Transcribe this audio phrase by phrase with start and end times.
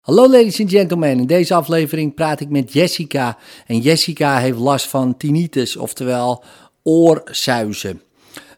[0.00, 3.38] Hallo ladies and gentlemen, in deze aflevering praat ik met Jessica.
[3.66, 6.44] En Jessica heeft last van tinnitus, oftewel
[6.82, 8.02] oorzuizen.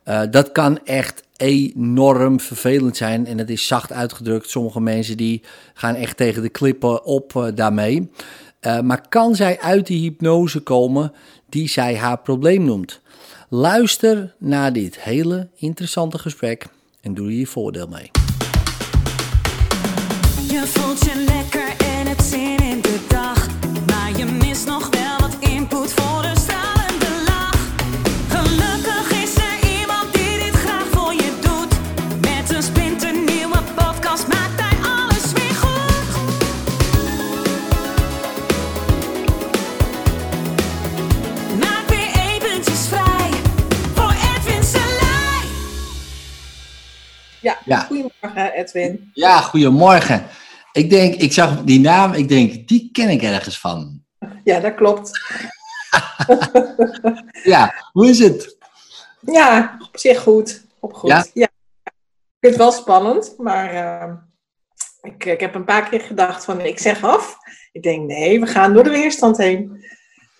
[0.05, 4.51] Uh, dat kan echt enorm vervelend zijn en het is zacht uitgedrukt.
[4.51, 5.43] Sommige mensen die
[5.75, 8.11] gaan echt tegen de klippen op uh, daarmee.
[8.61, 11.13] Uh, maar kan zij uit die hypnose komen
[11.49, 13.01] die zij haar probleem noemt?
[13.49, 16.67] Luister naar dit hele interessante gesprek
[17.01, 18.22] en doe er je voordeel mee.
[20.53, 23.47] Je voelt je lekker en het zin in de dag.
[23.87, 27.59] Maar je mist nog wel wat input voor een stralende lach.
[28.29, 31.75] Gelukkig is er iemand die dit graag voor je doet.
[32.21, 36.21] Met een splinternieuwe podcast maakt hij alles weer goed.
[41.61, 43.31] Maak weer eventjes vrij
[43.95, 45.45] voor Edwin Selij.
[47.41, 47.79] Ja, Ja.
[47.79, 49.11] goedemorgen Edwin.
[49.15, 50.27] Ja, goedemorgen.
[50.73, 54.03] Ik denk, ik zag die naam, ik denk, die ken ik ergens van.
[54.45, 55.11] Ja, dat klopt.
[57.43, 58.57] Ja, hoe is het?
[59.21, 60.65] Ja, op zich goed.
[60.81, 61.11] Op goed.
[61.11, 61.27] Ja?
[61.35, 61.49] Ja.
[61.85, 64.13] Ik vind het wel spannend, maar eh,
[65.03, 67.37] ik, ik heb een paar keer gedacht van ik zeg af.
[67.73, 69.85] Ik denk nee, we gaan door de weerstand heen.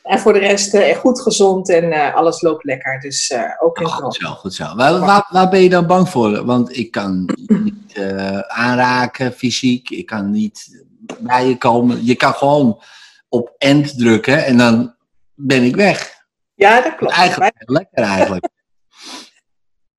[0.03, 3.01] En voor de rest eh, goed gezond en eh, alles loopt lekker.
[3.01, 4.75] Dus eh, ook in Oh, goed zo, goed zo.
[4.75, 6.45] Waar, waar, waar ben je dan bang voor?
[6.45, 7.99] Want ik kan niet
[8.47, 10.85] aanraken fysiek, ik kan niet
[11.19, 12.05] bij je komen.
[12.05, 12.83] Je kan gewoon
[13.29, 14.95] op end drukken en dan
[15.35, 16.13] ben ik weg.
[16.55, 17.13] Ja, dat klopt.
[17.13, 18.49] Eigenlijk lekker eigenlijk.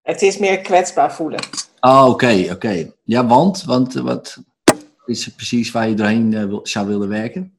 [0.01, 1.39] Het is meer kwetsbaar voelen.
[1.79, 2.91] Oh, oké, oké.
[3.03, 4.37] Ja, want, want wat
[5.05, 7.57] is het precies waar je doorheen wil- zou willen werken?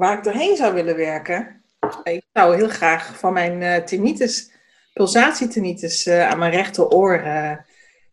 [0.00, 1.62] Waar ik doorheen zou willen werken.
[2.02, 4.50] Ik zou heel graag van mijn eh tinnitus,
[4.92, 7.64] pulsatietinnitus eh, aan mijn rechteroor, eh daar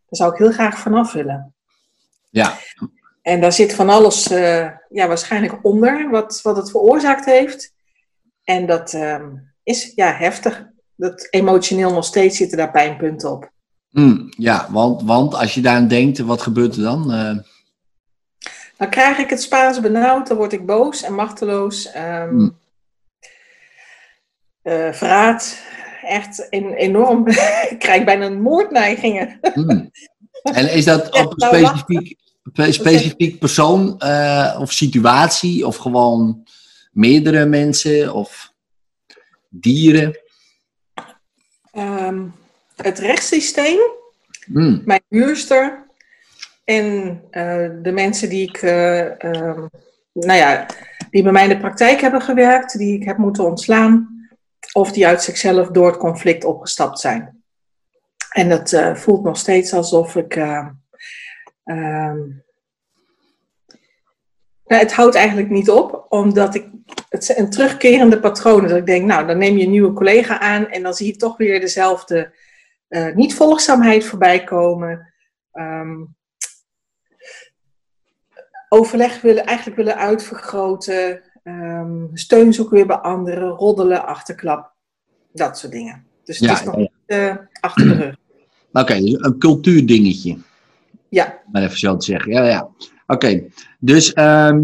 [0.09, 1.53] zou ik heel graag vanaf willen.
[2.29, 2.57] Ja,
[3.21, 4.23] En daar zit van alles
[4.89, 7.73] ja, waarschijnlijk onder wat, wat het veroorzaakt heeft.
[8.43, 9.29] En dat ehm,
[9.63, 10.67] is ja, heftig.
[10.95, 13.51] Dat emotioneel nog steeds zitten daar pijnpunten op.
[13.89, 17.11] Hm, ja want, want als je daaraan denkt, wat gebeurt er dan?
[18.77, 21.91] Dan krijg ik het Spaans benauwd, dan word ik boos en machteloos.
[21.91, 22.57] ehm Hmm.
[24.61, 25.59] eh, verraad,
[26.01, 27.27] echt en, enorm.
[27.69, 29.39] ik krijg bijna moordneigingen.
[29.53, 29.85] hm.
[30.43, 32.17] En is dat op een nou, specifiek,
[32.53, 35.67] pe- specifiek persoon eh, of situatie?
[35.67, 36.47] Of gewoon
[36.91, 38.53] meerdere mensen of
[39.49, 40.19] dieren?
[41.71, 42.23] Ehm,
[42.75, 43.79] het rechtssysteem,
[44.45, 45.85] Hm, mijn huurster
[46.67, 49.67] en eh, de mensen die ik, eh, ehm,
[50.13, 50.65] nou ja,
[51.09, 54.27] die bij mij in de praktijk hebben gewerkt, die ik heb moeten ontslaan,
[54.73, 57.43] of die uit zichzelf door het conflict opgestapt zijn.
[58.31, 60.35] En dat eh, voelt nog steeds alsof ik.
[60.35, 60.67] eh,
[61.63, 62.17] ehm,
[64.65, 66.69] nou, het houdt eigenlijk niet op, omdat ik.
[67.09, 68.67] Het een terugkerende patroon.
[68.67, 71.15] Dat ik denk, nou, dan neem je een nieuwe collega aan en dan zie je
[71.15, 72.33] toch weer dezelfde
[73.13, 75.13] niet-volgzaamheid voorbij komen.
[75.51, 75.95] Ehm,
[78.69, 81.21] overleg willen, eigenlijk willen uitvergroten.
[81.43, 83.49] ehm, steun zoeken weer bij anderen.
[83.49, 84.71] Roddelen, achterklap.
[85.33, 86.05] Dat soort dingen.
[86.23, 88.15] Dus het Ja, is nog niet eh, achter de rug.
[88.81, 90.37] Oké, dus een cultuurdingetje,
[91.09, 92.31] Ja, maar even zo te zeggen.
[92.31, 92.69] Ja, ja.
[93.07, 93.43] Oké,
[93.79, 94.61] dus, ehm,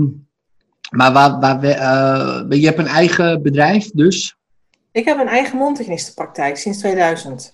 [0.89, 4.37] maar waar, waar, we- eh, je hebt een eigen bedrijf, dus?
[4.91, 7.53] ik heb een eigen mondhygiënistenpraktijk sinds 2000.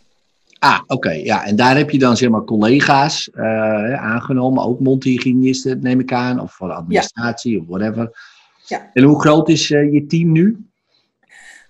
[0.60, 1.46] Ah, oké, ja.
[1.46, 6.40] En daar heb je dan zeg maar collega's eh, aangenomen, ook mondhygiënisten neem ik aan,
[6.40, 8.18] of voor de administratie of whatever.
[8.66, 8.90] Ja.
[8.94, 10.66] En hoe groot is eh, je team nu?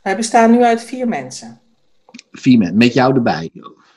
[0.03, 1.59] Wij bestaan nu uit vier mensen.
[2.31, 3.51] Vier mensen, met jou erbij.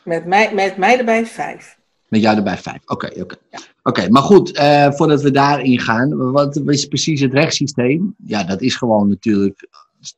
[0.05, 1.79] Met mij, met mij erbij vijf.
[2.09, 2.81] Met jou erbij vijf.
[2.87, 3.37] Oké, oké.
[3.83, 8.15] Oké, maar goed, eh, voordat we daarin gaan, wat is precies het rechtssysteem?
[8.25, 9.69] Ja, dat is gewoon natuurlijk,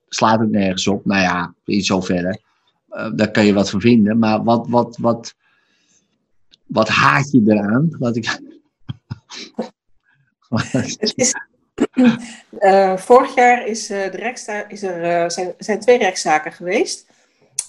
[0.09, 1.05] slaat het nergens op.
[1.05, 2.41] Nou ja, in zoverre.
[2.95, 4.19] Eh, daar kan je wat van vinden.
[4.19, 5.35] Maar wat, wat, wat,
[6.67, 7.97] wat haat je eraan?
[7.99, 8.27] Wat ik...
[10.55, 11.35] Het is,
[12.59, 17.07] Eh, vorig jaar is, eh, de is er, zijn, zijn twee rechtszaken geweest.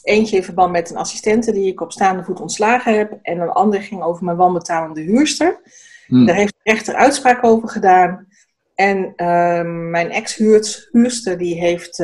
[0.03, 3.19] Eentje in verband met een assistente die ik op staande voet ontslagen heb.
[3.21, 5.59] En een andere ging over mijn wanbetalende huurster.
[6.07, 6.25] Hm.
[6.25, 8.27] Daar heeft de rechter uitspraak over gedaan.
[8.75, 11.97] En ehm, mijn ex-huurster die heeft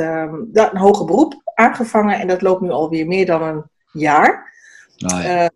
[0.52, 2.18] dat een hoger beroep aangevangen.
[2.20, 4.52] En dat loopt nu alweer meer dan een jaar.
[4.96, 5.28] Nou ja.
[5.44, 5.48] Eh,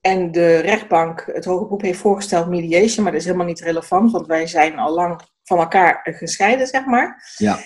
[0.00, 3.02] en de rechtbank, het hoger beroep, heeft voorgesteld mediation.
[3.02, 6.84] Maar dat is helemaal niet relevant, want wij zijn al lang van elkaar gescheiden, zeg
[6.84, 7.34] maar.
[7.36, 7.58] Ja.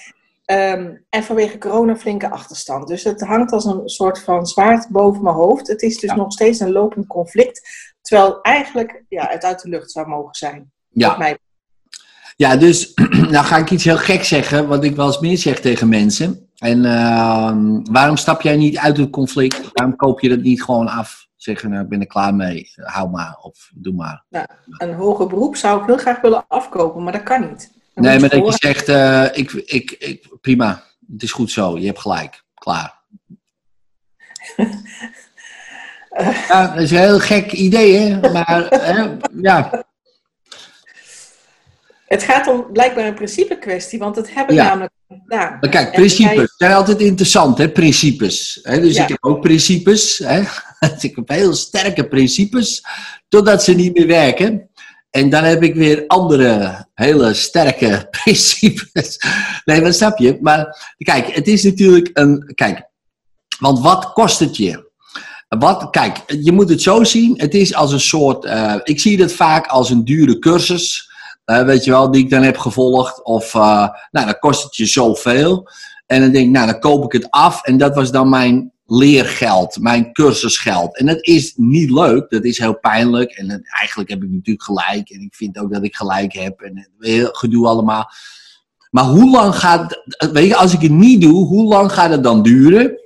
[0.45, 2.89] Ehm, en vanwege corona flinke achterstand.
[2.89, 5.67] Dus het hangt als een soort van zwaard boven mijn hoofd.
[5.69, 6.17] Het is dus Ja.
[6.17, 7.69] nog steeds een lopend conflict.
[8.03, 10.73] Terwijl eigenlijk ja, het uit de lucht zou mogen zijn.
[10.89, 11.17] ja.
[11.17, 11.39] Mij
[12.37, 12.93] Ja, dus
[13.31, 16.44] nou ga ik iets heel gek zeggen, wat ik wel eens meer zeg tegen mensen.
[16.65, 19.71] En ehm, waarom stap jij niet uit het conflict?
[19.73, 21.27] Waarom koop je dat niet gewoon af?
[21.37, 22.71] Zeggen, nou, ik ben er klaar mee.
[22.75, 24.25] Hou maar of doe maar.
[24.29, 27.73] Nou, een hoger beroep zou ik heel graag willen afkopen, maar dat kan niet.
[27.95, 30.83] Dan Nee, maar dat je zegt, eh, ik, ik, ik, prima,
[31.13, 32.95] het is goed zo, je hebt gelijk, klaar.
[36.49, 38.33] Ja, dat is een heel gek idee, hè?
[38.33, 39.85] Maar hè, ja,
[42.15, 44.65] Het gaat om blijkbaar een principe kwestie, want het hebben Ja.
[44.65, 45.57] namelijk gedaan.
[45.61, 47.69] maar kijk, principes zijn altijd interessant, hè?
[47.69, 48.59] Principes.
[48.63, 48.81] Hè?
[48.81, 49.03] Dus Ja.
[49.03, 50.43] ik heb ook principes, hè?
[50.95, 52.85] Dus ik heb heel sterke principes,
[53.29, 54.69] totdat ze niet meer werken.
[55.11, 59.19] En dan heb ik weer andere hele sterke principes.
[59.65, 60.39] Nee, wat snap je?
[60.41, 62.53] Maar kijk, het is natuurlijk een.
[62.55, 62.83] Kijk,
[63.59, 64.93] want wat kost het je?
[65.49, 67.35] Wat, kijk, je moet het zo zien.
[67.41, 68.45] Het is als een soort.
[68.45, 71.13] eh, ik zie het vaak als een dure cursus.
[71.45, 73.25] Eh, weet je wel, die ik dan heb gevolgd.
[73.25, 75.69] Of, eh, nou, dan kost het je zoveel.
[76.07, 77.63] En dan denk ik, nou, dan koop ik het af.
[77.63, 80.99] En dat was dan mijn leergeld, mijn cursusgeld.
[80.99, 83.31] En dat is niet leuk, dat is heel pijnlijk.
[83.31, 83.49] En
[83.79, 85.11] eigenlijk heb ik natuurlijk gelijk.
[85.11, 86.61] En ik vind ook dat ik gelijk heb.
[86.61, 88.11] En heel gedoe allemaal.
[88.91, 90.03] Maar hoe lang gaat,
[90.33, 92.99] weet je, als ik het niet doe, hoe lang gaat het dan duren?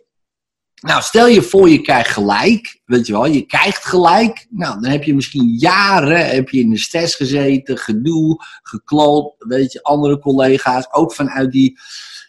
[0.80, 4.46] Nou, stel je voor je krijgt gelijk, weet je wel, je krijgt gelijk.
[4.50, 9.72] Nou, dan heb je misschien jaren heb je in de stress gezeten, gedoe, gekloot, weet
[9.72, 11.78] je, andere collega's, ook vanuit die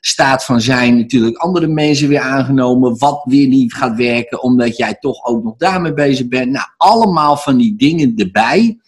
[0.01, 4.94] staat van zijn natuurlijk andere mensen weer aangenomen, wat weer niet gaat werken, omdat jij
[4.94, 6.51] toch ook nog daarmee bezig bent.
[6.51, 8.80] Nou, allemaal van die dingen erbij.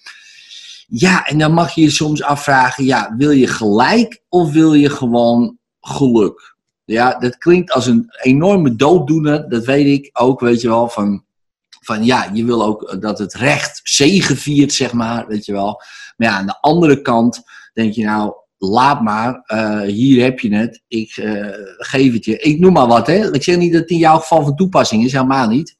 [0.88, 4.90] Ja, en dan mag je je soms afvragen, ja, wil je gelijk of wil je
[4.90, 6.50] gewoon geluk?
[6.92, 11.24] Ja, dat klinkt als een enorme dooddoener, dat weet ik ook, weet je wel, van,
[11.70, 15.82] van ja, je wil ook dat het recht zegeviert, zeg maar, weet je wel.
[16.18, 17.42] Maar ja, aan de andere kant
[17.74, 21.48] denk je nou, laat maar, eh, hier heb je het, ik eh,
[21.78, 22.38] geef het je.
[22.38, 23.34] Ik noem maar wat, hè.
[23.34, 25.78] Ik zeg niet dat het in jouw geval van toepassing is, helemaal niet.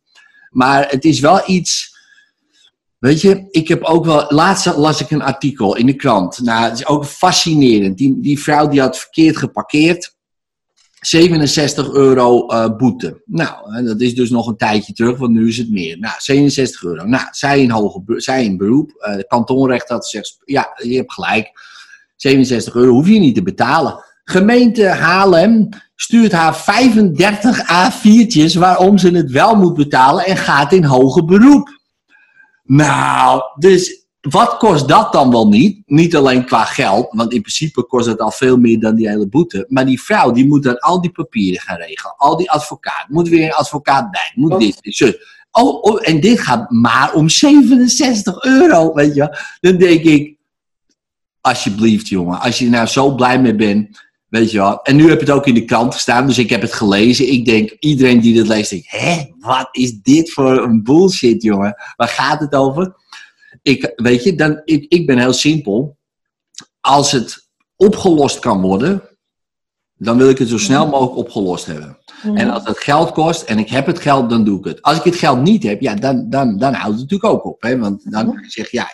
[0.50, 1.96] Maar het is wel iets,
[2.98, 6.40] weet je, ik heb ook wel, laatst las ik een artikel in de krant.
[6.40, 7.98] Nou, het is ook fascinerend.
[7.98, 10.16] Die, die vrouw die had verkeerd geparkeerd.
[11.01, 13.21] 67 euro eh, boete.
[13.25, 16.00] Nou, dat is dus nog een tijdje terug, want nu is het meer.
[16.00, 17.06] Nou, 67 euro.
[17.06, 18.92] Nou, zij in, hoge, zij beroep.
[18.92, 21.51] eh de kantonrecht had gezegd, ja, je hebt gelijk.
[22.15, 24.03] 67 euro hoef je niet te betalen.
[24.24, 30.83] Gemeente Haarlem stuurt haar 35 A4'tjes waarom ze het wel moet betalen en gaat in
[30.83, 31.80] hoger beroep.
[32.63, 35.81] Nou, dus wat kost dat dan wel niet?
[35.85, 39.27] Niet alleen qua geld, want in principe kost het al veel meer dan die hele
[39.27, 39.65] boete.
[39.68, 42.15] Maar die vrouw die moet dan al die papieren gaan regelen.
[42.18, 43.06] Al die advocaat.
[43.07, 44.31] Moet weer een advocaat bij.
[44.35, 44.59] Moet Wat?
[44.59, 44.79] dit.
[44.81, 45.12] Zo.
[45.51, 49.38] Oh, oh, en dit gaat maar om 67 euro, weet je.
[49.59, 50.35] Dan denk ik,
[51.41, 54.81] alsjeblieft jongen, als je er nou zo blij mee bent, weet je wel.
[54.81, 57.31] En nu heb je het ook in de krant gestaan, dus ik heb het gelezen.
[57.31, 61.75] Ik denk, iedereen die dit leest, denkt, hè, wat is dit voor een bullshit jongen?
[61.95, 62.95] Waar gaat het over?
[63.62, 65.98] Ik, weet je, dan, ik, ik ben heel simpel.
[66.80, 69.02] Als het opgelost kan worden,
[69.94, 71.98] dan wil ik het zo snel mogelijk opgelost hebben.
[72.34, 74.81] En als het geld kost en ik heb het geld, dan doe ik het.
[74.81, 77.62] Als ik het geld niet heb, ja, dan, dan, dan houdt het natuurlijk ook op.
[77.62, 77.78] Hè?
[77.78, 78.88] Want dan kan je zeggen, ja,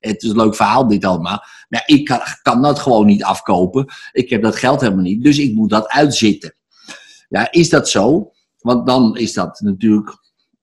[0.00, 1.44] het is een leuk verhaal dit allemaal.
[1.68, 3.86] Maar ik kan, kan dat gewoon niet afkopen.
[4.12, 6.54] Ik heb dat geld helemaal niet, dus ik moet dat uitzitten.
[7.28, 8.32] Ja, is dat zo?
[8.58, 10.18] Want dan is dat natuurlijk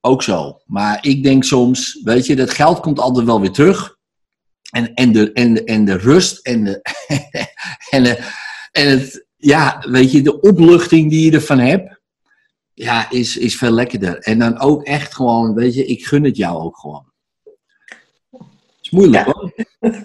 [0.07, 0.61] ook zo.
[0.65, 3.95] Maar ik denk soms, weet je, dat geld komt altijd wel weer terug.
[4.71, 6.81] En, en, de, en, de, en de rust en, de,
[7.95, 8.19] en, de,
[8.71, 11.99] en het, ja, weet je, de opluchting die je ervan hebt,
[12.73, 14.19] ja, is, is veel lekkerder.
[14.19, 17.11] En dan ook echt gewoon, weet je, ik gun het jou ook gewoon.
[18.81, 19.31] is moeilijk Ja.
[19.31, 19.53] hoor.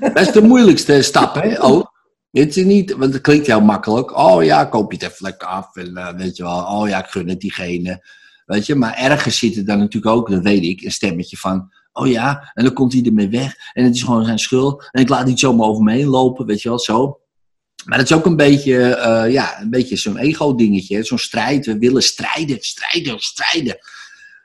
[0.00, 1.62] Dat is de moeilijkste stap, hè?
[1.62, 1.90] Ook.
[2.30, 4.16] Het is niet, want het klinkt heel makkelijk.
[4.18, 5.76] Oh ja, koop je het even lekker af.
[5.76, 8.02] En eh, weet je wel, oh ja, ik gun het diegene.
[8.46, 11.72] Weet je, maar ergens zit er dan natuurlijk ook, dat weet ik, een stemmetje van.
[11.92, 13.54] Oh ja, en dan komt hij ermee weg.
[13.72, 14.88] En het is gewoon zijn schuld.
[14.90, 17.20] En ik laat niet zomaar over me heen lopen, weet je wel, zo.
[17.84, 21.02] Maar dat is ook een beetje, eh, ja, een beetje zo'n ego-dingetje.
[21.02, 21.66] Zo'n strijd.
[21.66, 23.78] We willen strijden, strijden, strijden.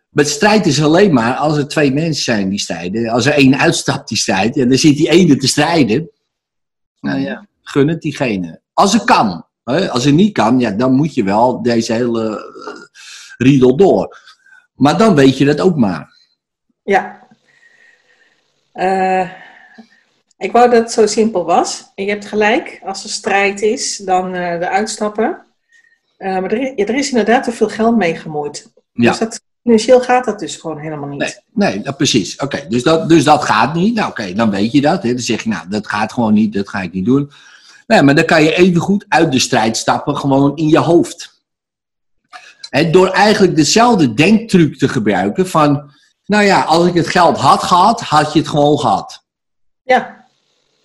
[0.09, 3.09] Maar strijd is alleen maar als er twee mensen zijn die strijden.
[3.09, 6.09] Als er één uitstapt die strijdt, en dan zit die ene te strijden.
[6.99, 8.61] Nou ja, gun het diegene.
[8.73, 9.45] Als het kan.
[9.63, 9.91] Hè?
[9.91, 12.86] Als het niet kan, ja, dan moet je wel deze hele eh,
[13.37, 14.19] riedel door.
[14.75, 16.15] Maar dan weet je dat ook maar.
[16.83, 17.27] Ja.
[18.71, 19.29] Eh,
[20.37, 21.83] ik wou dat het zo simpel was.
[21.95, 25.45] Je hebt gelijk, als er strijd is, dan eh de uitstappen.
[26.17, 28.71] Eh, maar er, is- er is inderdaad te veel geld mee gemoeid.
[28.93, 29.09] Ja.
[29.09, 31.19] Dus dat, financieel gaat dat dus gewoon helemaal niet.
[31.19, 31.33] Nee,
[31.69, 32.35] nee nou, precies.
[32.37, 33.95] Oké, dus, dat, dus dat gaat niet.
[33.95, 35.03] Nou, oké, dan weet je dat.
[35.03, 35.09] Hè.
[35.09, 37.31] Dan zeg je, nou, dat gaat gewoon niet, dat ga ik niet doen.
[37.87, 41.36] Nee, maar dan kan je even goed uit de strijd stappen, gewoon in je hoofd.
[42.91, 45.91] Door eigenlijk dezelfde denktruc te gebruiken van,
[46.25, 49.25] nou ja, als ik het geld had gehad, had je het gewoon gehad.
[49.83, 50.17] Ja,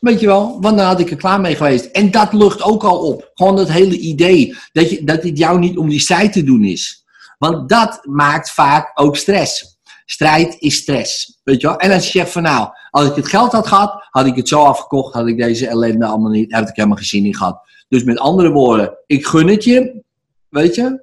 [0.02, 1.84] Weet je wel, want dan had ik er klaar mee geweest.
[1.84, 3.30] En dat lucht ook al op.
[3.34, 6.64] Gewoon dat hele idee dat, je, dat het jou niet om die strijd te doen
[6.64, 7.04] is.
[7.38, 9.78] Want dat maakt vaak ook stress.
[10.06, 11.40] Strijd is stress.
[11.44, 11.76] Weet je wel?
[11.76, 14.48] En als je zegt van nou, als ik het geld had gehad, had ik het
[14.48, 17.60] zo afgekocht, had ik deze ellende allemaal niet, had ik helemaal geen zin in gehad.
[17.88, 20.02] Dus met andere woorden, ik gun het je,
[20.48, 21.02] weet je.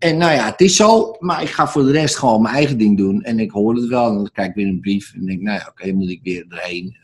[0.00, 2.78] En nou ja, het is zo, maar ik ga voor de rest gewoon mijn eigen
[2.78, 3.22] ding doen.
[3.22, 5.58] En ik hoor het wel, en dan krijg ik weer een brief en denk, nou
[5.58, 6.96] ja, oké, moet ik weer erheen.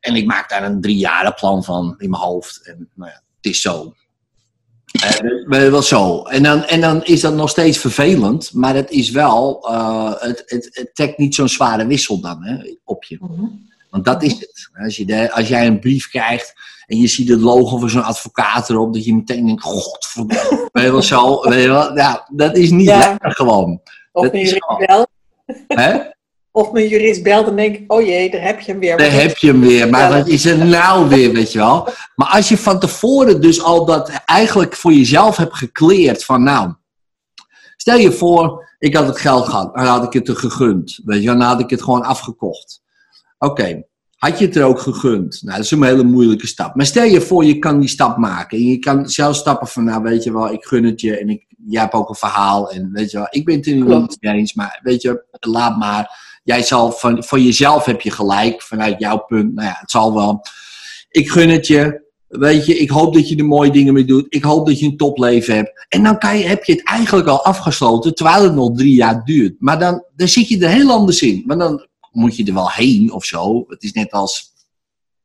[0.00, 2.66] En ik maak daar een drie plan van in mijn hoofd.
[2.66, 3.94] En nou ja, het is zo.
[4.86, 6.22] Eh, wel zo.
[6.22, 10.42] En dan, en dan is dat nog steeds vervelend, maar het is wel, eh, het,
[10.46, 13.18] het, het trekt niet zo'n zware wissel dan hè, op je.
[13.90, 14.70] Want dat is het.
[14.72, 16.54] Als, je de, als jij een brief krijgt
[16.86, 20.84] en je ziet het logo van zo'n advocaat erop, dat je meteen denkt, godverdomme, weet
[20.84, 22.98] je wel zo, weet je wel, ja, dat is niet Ja.
[22.98, 23.80] lekker gewoon.
[24.12, 24.60] of Dat is.
[25.68, 25.98] Hè?
[26.50, 28.96] Of mijn jurist belt en denk ik, oh jee, daar heb je hem weer.
[28.96, 29.88] Daar heb je hem weer.
[29.90, 31.88] Maar wat is er nou weer, weet je wel?
[32.14, 36.72] Maar als je van tevoren dus al dat eigenlijk voor jezelf hebt gekleerd van nou,
[37.76, 41.00] stel je voor, ik had het geld gehad, dan had ik het er gegund.
[41.04, 42.82] Weet je wel, dan had ik het gewoon afgekocht.
[43.38, 43.82] Oké,
[44.26, 45.42] had je het er ook gegund?
[45.42, 46.74] Nou, dat is een hele moeilijke stap.
[46.74, 48.58] Maar stel je voor, je kan die stap maken.
[48.58, 51.18] En je kan zelf stappen van, nou weet je wel, ik gun het je.
[51.18, 52.70] En ik, jij hebt ook een verhaal.
[52.70, 54.54] En weet je wel, ik ben het er niet eens.
[54.54, 56.24] Maar weet je, laat maar.
[56.42, 59.54] Jij zal van, voor jezelf heb je gelijk, vanuit jouw punt.
[59.54, 60.40] Nou ja, het zal wel.
[61.10, 62.04] Ik gun het je.
[62.28, 64.26] Weet je, ik hoop dat je er mooie dingen mee doet.
[64.28, 65.86] Ik hoop dat je een topleven hebt.
[65.88, 69.24] En dan kan je, heb je het eigenlijk al afgesloten, terwijl het nog drie jaar
[69.24, 69.54] duurt.
[69.58, 71.42] Maar dan, dan zit je er heel anders in.
[71.46, 71.86] Maar dan
[72.16, 73.64] moet je er wel heen of zo.
[73.68, 74.52] Het is net als,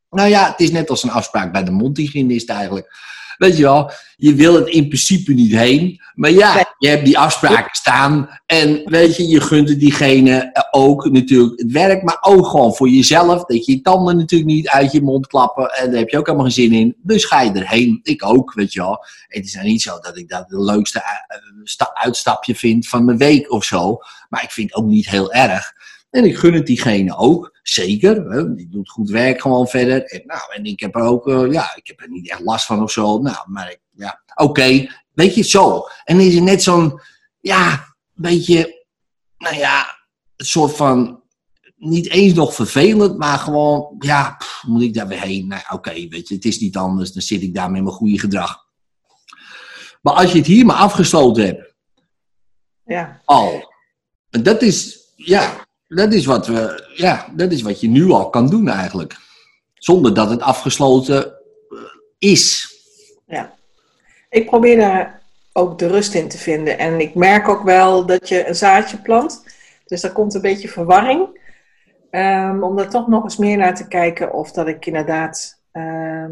[0.09, 3.09] nou ja, het is net als een afspraak bij de mondhygiënist eigenlijk.
[3.37, 6.01] Weet je wel, je wil het in principe niet heen.
[6.13, 8.29] Maar ja, je hebt die afspraken staan.
[8.45, 12.03] En weet je, je gunt het diegene ook natuurlijk het werk.
[12.03, 13.45] Maar ook gewoon voor jezelf.
[13.45, 15.69] Dat je je tanden natuurlijk niet uit je mond klappen.
[15.73, 16.95] En daar heb je ook helemaal geen zin in.
[17.03, 17.99] Dus ga je erheen.
[18.03, 19.05] Ik ook, weet je wel.
[19.27, 23.05] Het is nou niet zo dat ik dat de leukste eh, sta- uitstapje vind van
[23.05, 23.97] mijn week of zo.
[24.29, 25.73] Maar ik vind het ook niet heel erg.
[26.11, 28.31] En ik gun het diegene ook, zeker.
[28.31, 30.03] Hè, die doet goed werk gewoon verder.
[30.03, 32.65] En, nou, en ik heb er ook, eh, ja, ik heb er niet echt last
[32.65, 33.19] van of zo.
[33.19, 35.83] Nou, maar ik, ja, oké, weet je, zo.
[36.03, 37.01] En is er net zo'n,
[37.39, 38.85] ja, beetje,
[39.37, 39.85] nou ja,
[40.35, 41.23] een soort van,
[41.75, 45.47] niet eens nog vervelend, maar gewoon, ja, pff, moet ik daar weer heen?
[45.47, 47.11] Nou, oké, weet je, het is niet anders.
[47.11, 48.69] Dan zit ik daar met mijn goede gedrag.
[50.01, 51.73] Maar als je het hier maar afgesloten hebt,
[52.85, 53.73] Ja, al.
[54.29, 55.65] En dat is, ja,
[55.95, 59.15] dat is wat we, ja, dat is wat je nu al kan doen eigenlijk.
[59.73, 61.77] Zonder dat het afgesloten eh,
[62.17, 62.73] is.
[63.25, 63.53] ja.
[64.29, 65.21] Ik probeer daar
[65.53, 66.77] ook de rust in te vinden.
[66.77, 69.43] En ik merk ook wel dat je een zaadje plant.
[69.85, 71.39] Dus daar komt een beetje verwarring.
[72.09, 75.59] Ehm, om daar toch nog eens meer naar te kijken of dat ik inderdaad.
[75.71, 76.31] ehm,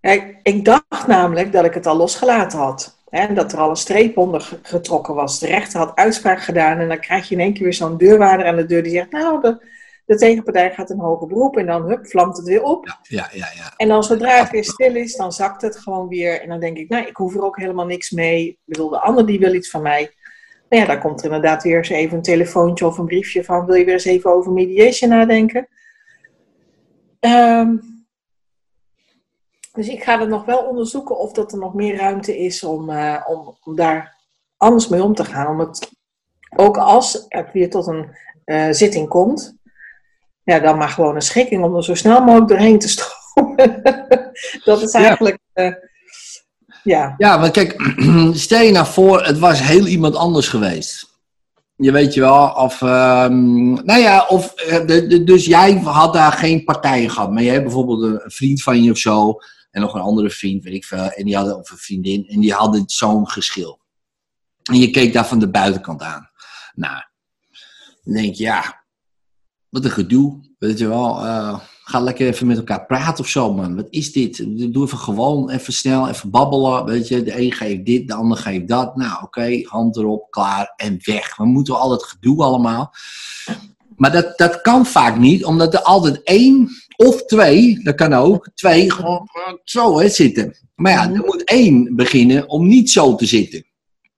[0.00, 2.98] ik, ik dacht namelijk dat ik het al losgelaten had.
[3.14, 5.38] Hè, dat er al een streep onder ge- getrokken was.
[5.38, 6.78] De rechter had uitspraak gedaan.
[6.78, 9.10] En dan krijg je in één keer weer zo'n deurwaarder aan de deur die zegt:
[9.10, 9.66] Nou, de,
[10.06, 11.56] de tegenpartij gaat een hoger beroep.
[11.56, 12.98] En dan hup, vlamt het weer op.
[13.02, 13.72] Ja, ja, ja.
[13.76, 16.40] En dan zodra het weer stil is, dan zakt het gewoon weer.
[16.40, 18.48] En dan denk ik, nou, ik hoef er ook helemaal niks mee.
[18.48, 20.10] Ik bedoel, de ander die wil iets van mij.
[20.68, 23.66] Maar ja, dan komt er inderdaad weer eens even een telefoontje of een briefje van...
[23.66, 25.68] wil je weer eens even over mediation nadenken?
[27.20, 27.76] Ehm,
[29.74, 32.90] dus ik ga er nog wel onderzoeken of dat er nog meer ruimte is om,
[32.90, 34.16] eh, om, om daar
[34.56, 35.46] anders mee om te gaan.
[35.46, 35.90] Om het,
[36.56, 39.54] ook als het weer tot een eh, zitting komt,
[40.42, 43.82] ja, dan maar gewoon een schikking om er zo snel mogelijk doorheen te stromen.
[44.64, 44.98] dat is Ja.
[45.04, 45.72] eigenlijk, eh,
[46.82, 47.76] ja, Ja, want kijk,
[48.32, 51.12] stel je nou voor, het was heel iemand anders geweest.
[51.76, 56.32] Je weet je wel, of, ehm, nou ja, of, de, de- dus jij had daar
[56.32, 59.38] geen partijen gehad, maar je hebt bijvoorbeeld een vriend van je of zo,
[59.74, 62.40] en nog een andere vriend, weet ik veel, en die hadden, of een vriendin, en
[62.40, 63.80] die hadden zo'n geschil.
[64.62, 66.30] En je keek daar van de buitenkant aan.
[66.74, 67.02] Nou,
[68.02, 68.84] dan denk je, ja,
[69.68, 71.24] wat een gedoe, weet je wel.
[71.24, 73.76] eh, ga lekker even met elkaar praten of zo, man.
[73.76, 74.36] Wat is dit?
[74.72, 77.22] Doe even gewoon, even snel, even babbelen, weet je.
[77.22, 78.96] De een geeft dit, de ander geeft dat.
[78.96, 81.36] Nou, oké, hand erop, klaar en weg.
[81.36, 82.94] We moeten al het gedoe allemaal.
[83.96, 88.48] Maar dat, dat kan vaak niet, omdat er altijd één of twee, dat kan ook,
[88.54, 90.56] twee gewoon eh, zo hè, zitten.
[90.74, 93.64] Maar ja, er moet één beginnen om niet zo te zitten.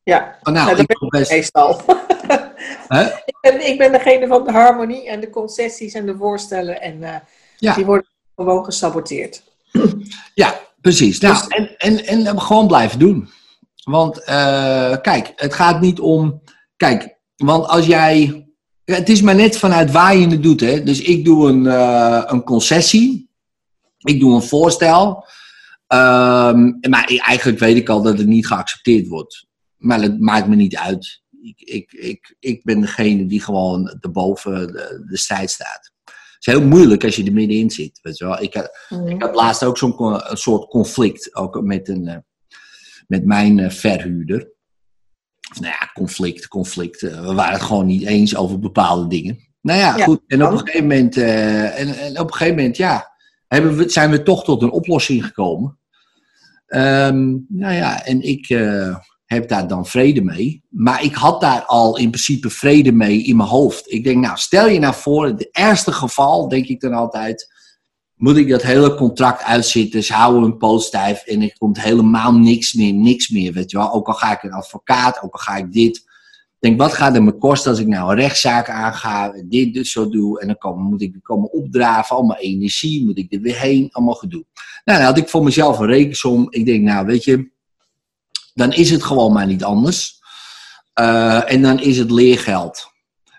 [0.02, 0.38] ja.
[0.42, 1.30] Van, nou, Nou, dat ik best...
[1.30, 1.80] meestal.
[3.26, 6.80] Ik, ben, ik ben degene van de harmonie en de concessies en de voorstellen.
[6.80, 7.14] En eh,
[7.58, 7.74] Ja.
[7.74, 8.06] die worden
[8.36, 9.42] gewoon gesaboteerd.
[10.34, 11.20] Ja, precies.
[11.20, 13.28] Nou, Dus- en, en, en gewoon blijven doen.
[13.84, 16.42] Want eh, kijk, het gaat niet om.
[16.76, 18.45] Kijk, want als jij.
[18.86, 20.60] Het is maar net vanuit waar je het doet.
[20.60, 20.82] Hè?
[20.82, 23.30] Dus ik doe een, eh, een concessie.
[23.98, 25.24] Ik doe een voorstel.
[25.86, 29.46] Ehm, maar eigenlijk weet ik al dat het niet geaccepteerd wordt.
[29.76, 31.22] Maar dat maakt me niet uit.
[31.42, 35.90] Ik, ik, ik, ik ben degene die gewoon erboven de, de strijd staat.
[36.04, 37.98] Het is heel moeilijk als je er middenin zit.
[38.02, 38.42] Weet je wel?
[38.42, 38.76] Ik, had-
[39.08, 42.16] ik had laatst ook zo'n soort conflict ook met, een, eh,
[43.06, 44.50] met mijn eh, verhuurder.
[45.50, 47.02] Of nou ja, conflict, conflict.
[47.02, 49.38] eh, we waren het gewoon niet eens over bepaalde dingen.
[49.60, 50.20] Nou ja, Ja, goed.
[50.26, 53.12] En op een gegeven moment, eh, en, en op een gegeven moment ja,
[53.48, 55.78] hebben we, zijn we toch tot een oplossing gekomen.
[56.66, 60.64] Ehm, nou ja, en ik eh, heb daar dan vrede mee.
[60.68, 63.92] Maar ik had daar al in principe vrede mee in mijn hoofd.
[63.92, 67.54] Ik denk, nou, stel je nou voor, het ergste geval, denk ik dan altijd,
[68.16, 72.32] moet ik dat hele contract uitzitten, ze houden hun poot stijf en er komt helemaal
[72.32, 73.92] niks meer, niks meer, weet je wel.
[73.92, 75.96] Ook al ga ik een advocaat, ook al ga ik dit.
[75.96, 79.90] Ik denk, wat gaat het me kosten als ik nou een rechtszaak aanga, dit dus
[79.90, 83.88] zo doe, en dan moet ik komen opdraven, allemaal energie, moet ik er weer heen,
[83.92, 84.44] allemaal gedoe.
[84.84, 86.46] Nou, dan had ik voor mezelf een rekensom.
[86.50, 87.50] Ik denk, nou, weet je,
[88.54, 90.20] dan is het gewoon maar niet anders.
[90.92, 92.94] Eh, en dan is het leergeld.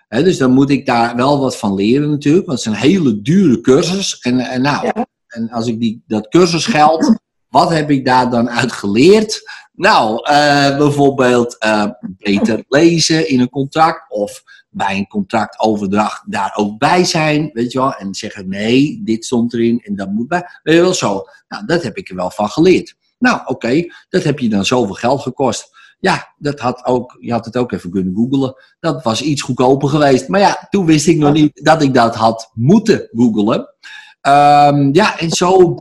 [0.08, 3.22] Dus dan moet ik daar wel wat van leren natuurlijk, want het is een hele
[3.22, 4.18] dure cursus.
[4.20, 5.06] En, en, nou, Ja.
[5.26, 7.14] en als ik die, dat cursusgeld,
[7.48, 9.42] wat heb ik daar dan uit geleerd?
[9.72, 16.78] Nou, eh, bijvoorbeeld eh, beter lezen in een contract of bij een contractoverdracht daar ook
[16.78, 20.44] bij zijn, weet je wel, en zeggen nee, dit stond erin en dat moet bij.
[20.62, 21.24] Weet je wel zo.
[21.48, 22.94] Nou, dat heb ik er wel van geleerd.
[23.18, 25.76] Nou, oké, dat heb je dan zoveel geld gekost.
[26.00, 28.54] Ja, dat had ook, je had het ook even kunnen googlen.
[28.80, 30.28] Dat was iets goedkoper geweest.
[30.28, 33.74] Maar ja, toen wist ik nog niet dat ik dat had moeten googlen.
[34.20, 35.76] Ehm, ja, en zo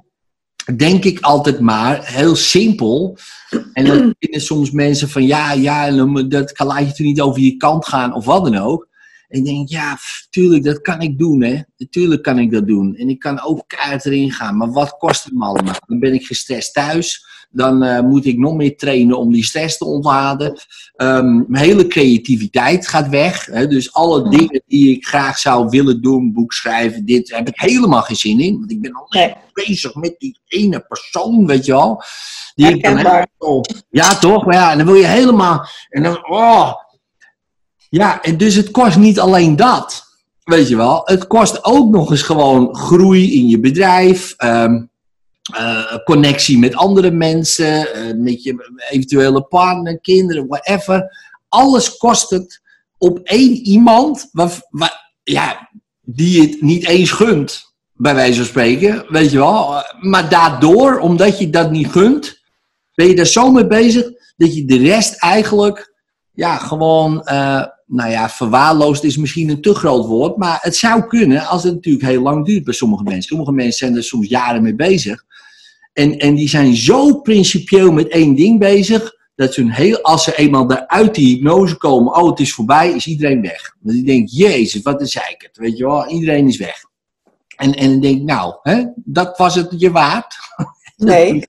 [0.75, 3.17] denk ik altijd maar, heel simpel.
[3.73, 7.57] En dan vinden soms mensen van, ja, ja, dat kan, laat je niet over je
[7.57, 8.87] kant gaan of wat dan ook.
[9.27, 11.61] En ik denk, ja, pff, tuurlijk, dat kan ik doen, hè.
[11.77, 12.95] Natuurlijk kan ik dat doen.
[12.95, 14.57] En ik kan ook keihard erin gaan.
[14.57, 15.75] Maar wat kost het me allemaal?
[15.87, 17.25] Dan ben ik gestrest thuis.
[17.49, 20.53] Dan eh, moet ik nog meer trainen om die stress te ontladen.
[20.95, 23.45] Ehm, mijn hele creativiteit gaat weg.
[23.45, 23.67] Hè?
[23.67, 28.01] Dus alle dingen die ik graag zou willen doen, boek schrijven, dit, heb ik helemaal
[28.01, 28.57] geen zin in.
[28.59, 29.65] Want ik ben alleen Nee.
[29.65, 32.03] bezig met die ene persoon, weet je wel.
[32.55, 33.27] Die ik dan Herkenbaar.
[33.37, 34.45] helemaal- ja, toch?
[34.45, 35.65] Maar ja, en dan wil je helemaal.
[35.89, 36.73] En dan, oh.
[37.89, 40.05] Ja, en dus het kost niet alleen dat.
[40.43, 44.33] Weet je wel, het kost ook nog eens gewoon groei in je bedrijf.
[44.37, 44.83] ehm,
[45.55, 51.17] eh, connectie met andere mensen, eh, met je eventuele partner, kinderen, whatever.
[51.49, 52.61] Alles kost het
[52.97, 55.69] op één iemand waar, waar- ja,
[56.01, 59.83] die het niet eens gunt, bij wijze van spreken, weet je wel.
[59.99, 62.41] Maar daardoor, omdat je dat niet gunt,
[62.93, 64.05] ben je daar zo mee bezig
[64.37, 65.93] dat je de rest eigenlijk,
[66.33, 71.07] ja, gewoon, eh, nou ja, verwaarloosd is misschien een te groot woord, maar het zou
[71.07, 73.23] kunnen als het natuurlijk heel lang duurt bij sommige mensen.
[73.23, 75.25] Sommige mensen zijn er soms jaren mee bezig.
[75.97, 80.23] En, en die zijn zo principieel met één ding bezig, dat ze hun heel, als
[80.23, 83.75] ze eenmaal uit die hypnose komen, oh het is voorbij, is iedereen weg.
[83.79, 86.83] Want die denkt, jezus, wat een zeikert, weet je wel, iedereen is weg.
[87.55, 90.35] En, en dan denk ik, nou, hè, dat was het je waard.
[90.95, 91.45] Nee.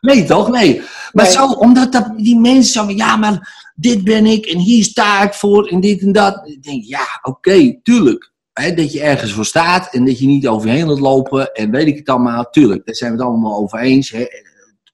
[0.00, 0.48] Nee, toch?
[0.50, 0.82] Nee.
[1.12, 1.34] Maar Nee.
[1.34, 5.22] zo, omdat dat, die mensen zo van, ja, maar dit ben ik en hier sta
[5.22, 6.48] ik voor en dit en dat.
[6.48, 8.32] Ik denk, ja, oké, tuurlijk.
[8.54, 11.96] Dat je ergens voor staat en dat je niet overheen laat lopen en weet ik
[11.96, 12.50] het allemaal.
[12.50, 14.14] Tuurlijk, daar zijn we het allemaal over eens.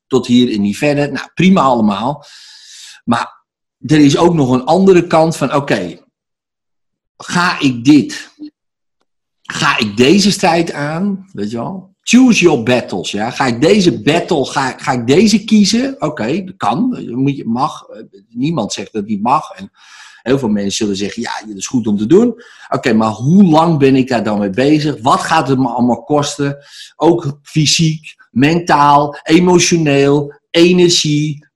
[0.06, 1.12] Tot hier en niet verder.
[1.12, 2.24] Nou, prima allemaal.
[3.04, 3.44] Maar
[3.78, 5.98] er is ook nog een andere kant van, oké,
[7.16, 8.30] ga ik dit,
[9.42, 11.94] ga ik deze strijd aan, weet je wel?
[12.02, 13.30] Choose your battles, ja.
[13.30, 15.96] Ga ik deze battle, ga, ga ik deze kiezen?
[15.98, 17.88] Oké, dat kan, moet je, mag.
[17.88, 19.50] Eh, Niemand zegt dat niet mag.
[19.50, 19.70] En
[20.22, 22.34] heel veel mensen zullen zeggen, ja, dat is goed om te doen.
[22.68, 24.96] Oké, maar hoe lang ben ik daar dan mee bezig?
[25.02, 26.56] Wat gaat het me allemaal kosten?
[26.96, 31.48] Ook fysiek, mentaal, emotioneel, energie.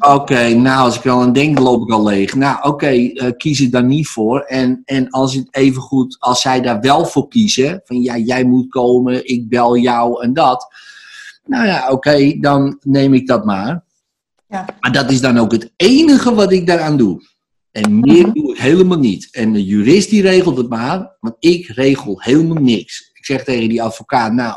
[0.00, 2.34] Oké, nou, als ik al aan denk, loop ik al leeg.
[2.34, 4.40] Nou, oké, eh, kies ik daar niet voor.
[4.40, 8.44] En, en als het even goed, als zij daar wel voor kiezen, van ja, jij
[8.44, 10.74] moet komen, ik bel jou en dat.
[11.44, 13.84] Nou ja, oké, dan neem ik dat maar.
[14.48, 14.64] Ja.
[14.80, 17.22] Maar dat is dan ook het enige wat ik daaraan doe.
[17.72, 19.28] En meer doe ik helemaal niet.
[19.30, 23.10] En de jurist die regelt het maar, want ik regel helemaal niks.
[23.12, 24.54] Ik zeg tegen die advocaat, nou,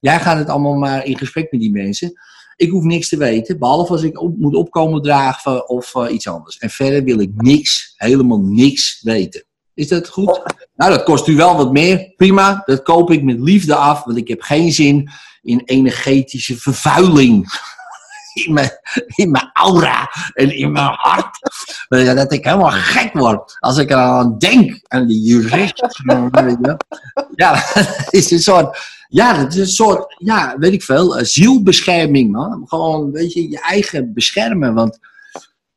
[0.00, 2.12] jij gaat het allemaal maar in gesprek met die mensen.
[2.56, 6.28] Ik hoef niks te weten, behalve als ik op, moet opkomen dragen of eh, iets
[6.28, 6.58] anders.
[6.58, 9.44] En verder wil ik niks, helemaal niks weten.
[9.74, 10.42] Is dat goed?
[10.76, 12.12] Nou, dat kost u wel wat meer.
[12.16, 15.10] Prima, dat koop ik met liefde af, want ik heb geen zin
[15.42, 17.46] in energetische vervuiling.
[18.46, 18.70] In mijn,
[19.14, 21.38] in mijn aura en in mijn hart.
[21.88, 24.80] Dat ik helemaal gek word als ik eraan denk.
[24.88, 25.86] Aan die jurist.
[27.34, 27.64] Ja,
[28.10, 32.62] is een soort, ja, het is een soort, ja, weet ik veel, zielbescherming, man.
[32.68, 34.74] Gewoon, weet je, je eigen beschermen.
[34.74, 34.98] Want,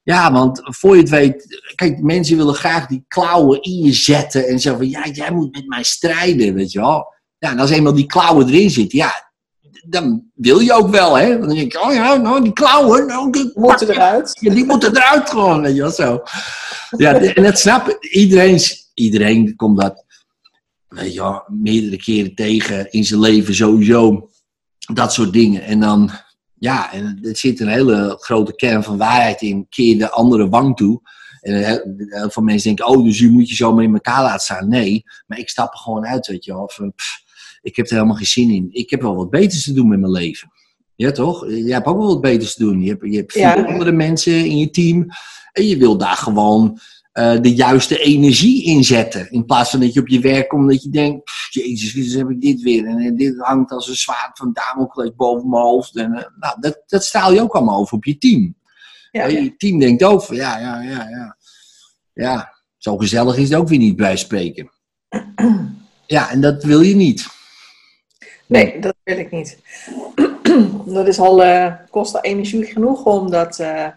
[0.04, 4.48] ja, want voor je het weet, kijk, mensen willen graag die klauwen in je zetten
[4.48, 7.14] en zeggen van, ja, jij moet met mij strijden, weet je wel.
[7.38, 9.31] Ja, en als eenmaal die klauwen erin zitten, ja,
[9.88, 11.40] dan wil je ook wel, hè.
[11.40, 14.38] Dan denk je, oh ja, nou, die klauwen, nou, die Moeten eruit.
[14.40, 16.24] ja, die moeten eruit gewoon, weet je wel, zo.
[16.98, 18.04] Ja, en dat snap ik.
[18.14, 18.60] Iedereen,
[18.94, 20.06] iedereen komt dat,
[20.88, 24.30] weet je wel, meerdere keren tegen in zijn leven sowieso.
[24.94, 25.64] Dat soort dingen.
[25.64, 26.12] En dan,
[26.60, 29.66] ja, en er zit een hele grote kern van waarheid in.
[29.70, 31.02] Keer de andere wang toe.
[31.42, 31.56] En
[32.10, 34.70] heel veel mensen denken, oh, dus u moet je zo maar in elkaar laten staan.
[34.70, 36.70] Nee, maar ik stap er gewoon uit, weet je wel.
[36.74, 37.22] Van, pff,
[37.62, 38.68] ik heb er helemaal geen zin in.
[38.72, 40.52] Ik heb wel wat beters te doen met mijn leven.
[40.96, 41.48] Ja, toch?
[41.50, 42.82] Je hebt ook wel wat beters te doen.
[42.82, 43.54] Je hebt, je hebt Ja.
[43.54, 45.08] andere mensen in je team.
[45.52, 46.80] En je wil daar gewoon
[47.12, 49.32] eh, de juiste energie in zetten.
[49.32, 51.24] In plaats van dat je op je werk komt dat je denkt...
[51.24, 52.86] "Pff, Jezus, dus heb ik dit weer.
[52.86, 55.96] En eh, dit hangt als een zwaard van Damocles boven mijn hoofd.
[55.98, 58.56] En, eh, nou, dat, dat straal je ook allemaal over op je team.
[59.12, 61.38] Ja, Ja, Je team denkt ook van, ja, ja, ja, ja.
[62.14, 64.72] Ja, zo gezellig is het ook weer niet bij spreken.
[66.08, 67.28] Ja, en dat wil je niet.
[68.52, 69.58] Nee, dat wil ik niet.
[70.86, 73.88] dat is al, eh kost al energie genoeg om dat eh,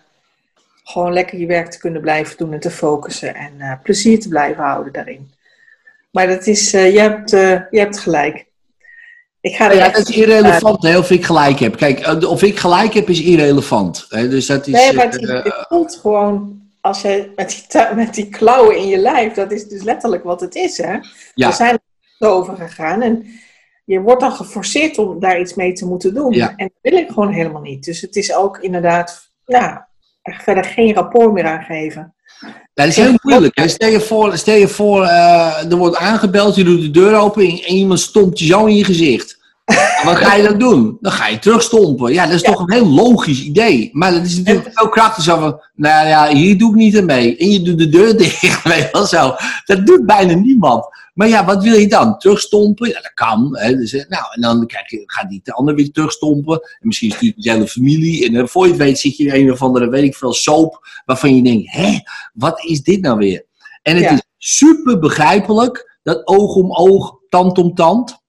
[0.85, 4.29] gewoon lekker je werk te kunnen blijven doen en te focussen en eh, plezier te
[4.29, 5.31] blijven houden daarin.
[6.11, 8.47] Maar dat is, je, hebt, je hebt gelijk.
[9.41, 11.77] Ik ga er Ja, dat is irrelevant hè, of ik gelijk heb.
[11.77, 14.07] Kijk, of ik gelijk heb is irrelevant.
[14.09, 14.29] Hè?
[14.29, 14.73] Dus dat is...
[14.73, 18.99] Nee, maar het, het voelt gewoon, als je met die, met die klauwen in je
[18.99, 20.97] lijf, dat is dus letterlijk wat het is, hè?
[21.35, 21.49] Ja.
[21.49, 21.79] We zijn
[22.19, 23.27] er over gegaan en
[23.85, 26.33] je wordt dan geforceerd om daar iets mee te moeten doen.
[26.33, 26.55] Ja.
[26.57, 27.85] En dat wil ik gewoon helemaal niet.
[27.85, 29.89] Dus het is ook inderdaad, ja,
[30.23, 32.15] er verder geen rapport meer aan geven.
[32.75, 33.59] dat is heel moeilijk.
[33.59, 33.69] Hè?
[33.69, 37.43] Stel je voor, stel je voor eh, er wordt aangebeld, je doet de deur open
[37.43, 39.43] en iemand stompt je zo in je gezicht.
[39.65, 40.99] En wat ga je dan doen?
[41.01, 42.13] Dan ga je terugstompen.
[42.13, 42.51] Ja, dat is Ja.
[42.53, 43.91] toch een heel logisch idee.
[43.93, 47.05] Maar dat is natuurlijk veel krachtiger zo van, nou ja, hier doe ik niet aan
[47.05, 47.37] mee.
[47.37, 49.35] En je doet de deur dicht, weet wel zo.
[49.65, 50.87] Dat doet bijna niemand.
[51.15, 52.19] Maar ja, wat wil je dan?
[52.19, 52.89] Terugstompen?
[52.89, 53.49] Ja, dat kan.
[53.59, 53.77] Hè.
[53.77, 56.55] Dus, eh, nou, en dan krijg je, gaat die de ander weer terugstompen.
[56.61, 58.27] En misschien stuurt de hele familie.
[58.27, 60.33] En eh, voor je het weet zit je in een of andere, weet ik veel,
[60.33, 60.87] soap.
[61.05, 61.99] Waarvan je denkt, hè,
[62.33, 63.45] wat is dit nou weer?
[63.83, 64.13] En het Ja.
[64.13, 68.23] is super begrijpelijk, dat oog om oog, tand om tand.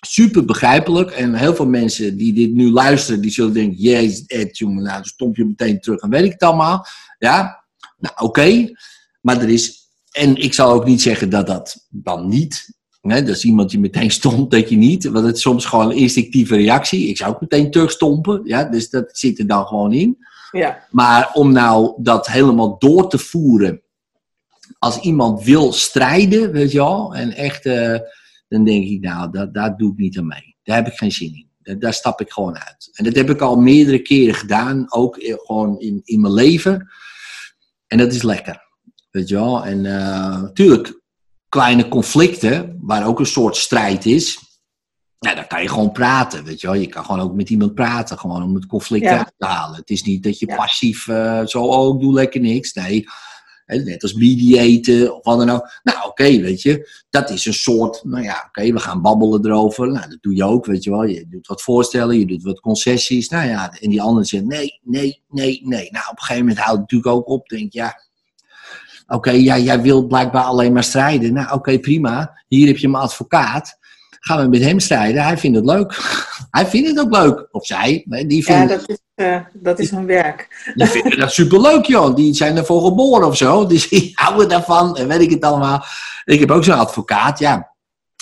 [0.00, 1.10] Super begrijpelijk.
[1.10, 4.94] En heel veel mensen die dit nu luisteren, die zullen denken, jezus, Ed, jongen, nou,
[4.94, 6.86] dan stomp je meteen terug en weet ik het allemaal.
[7.18, 7.64] Ja,
[7.98, 8.70] nou, oké.
[9.20, 13.36] Maar er is, en ik zal ook niet zeggen dat dat dan niet, hè, dat
[13.36, 15.04] is iemand die meteen stompt, dat je niet.
[15.04, 17.08] Want het is soms gewoon een instinctieve reactie.
[17.08, 20.18] Ik zou ook meteen terugstompen, ja, dus dat zit er dan gewoon in.
[20.50, 23.82] Ja, Maar om nou dat helemaal door te voeren,
[24.78, 27.98] als iemand wil strijden, weet je wel, en echt, eh,
[28.48, 30.56] dan denk ik, nou, dat, daar doe ik niet aan mee.
[30.62, 31.50] Daar heb ik geen zin in.
[31.62, 32.88] Daar, daar stap ik gewoon uit.
[32.92, 36.88] En dat heb ik al meerdere keren gedaan, ook eh, gewoon in, in mijn leven.
[37.86, 38.60] En dat is lekker,
[39.10, 39.64] weet je wel.
[39.64, 41.00] En eh, natuurlijk,
[41.48, 44.38] kleine conflicten, waar ook een soort strijd is,
[45.18, 46.76] ja, dan kan je gewoon praten, weet je wel.
[46.76, 49.18] Je kan gewoon ook met iemand praten, gewoon om het conflict Ja.
[49.18, 49.76] uit te halen.
[49.76, 50.56] Het is niet dat je Ja.
[50.56, 52.72] passief eh, zo, oh, ik doe lekker niks.
[52.72, 53.04] Nee,
[53.66, 55.70] net als mediaten of wat dan ook.
[55.82, 56.90] Nou, oké, weet je.
[57.10, 59.92] Dat is een soort, nou ja, oké, we gaan babbelen erover.
[59.92, 61.04] Nou, dat doe je ook, weet je wel.
[61.04, 63.28] Je doet wat voorstellen, je doet wat concessies.
[63.28, 65.88] Nou ja, en die andere zegt nee, nee, nee, nee.
[65.90, 67.48] Nou, op een gegeven moment houdt het natuurlijk ook op.
[67.48, 68.02] Denk ja,
[69.06, 71.32] oké, ja, jij wilt blijkbaar alleen maar strijden.
[71.32, 72.44] Nou, oké, prima.
[72.48, 73.78] Hier heb je mijn advocaat.
[74.26, 75.22] Gaan we met hem strijden?
[75.22, 75.92] Hij vindt het leuk.
[76.50, 77.48] Hij vindt het ook leuk.
[77.50, 80.72] Of zij, die ja vinden, dat, is, eh, dat is hun werk.
[80.74, 82.14] die vinden dat superleuk, joh.
[82.14, 83.66] Die zijn ervoor geboren of zo.
[83.66, 85.84] Dus die houden daarvan en weet ik het allemaal.
[86.24, 87.74] Ik heb ook zo'n advocaat, ja.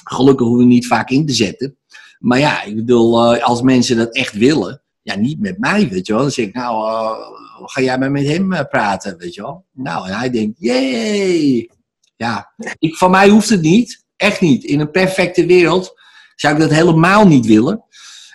[0.04, 1.78] Gelukkig hoeven we niet vaak in te zetten.
[2.18, 6.06] Maar ja, ik bedoel, eh, als mensen dat echt willen, ja, niet met mij, weet
[6.06, 6.22] je wel.
[6.22, 7.16] Dan zeg ik, nou, eh,
[7.64, 9.64] ga jij maar met hem praten, weet je wel.
[9.72, 11.70] Nou, en hij denkt, jee.
[12.16, 14.03] Ja, ik, van mij hoeft het niet.
[14.16, 14.64] Echt niet.
[14.64, 16.00] In een perfecte wereld
[16.36, 17.84] zou ik dat helemaal niet willen.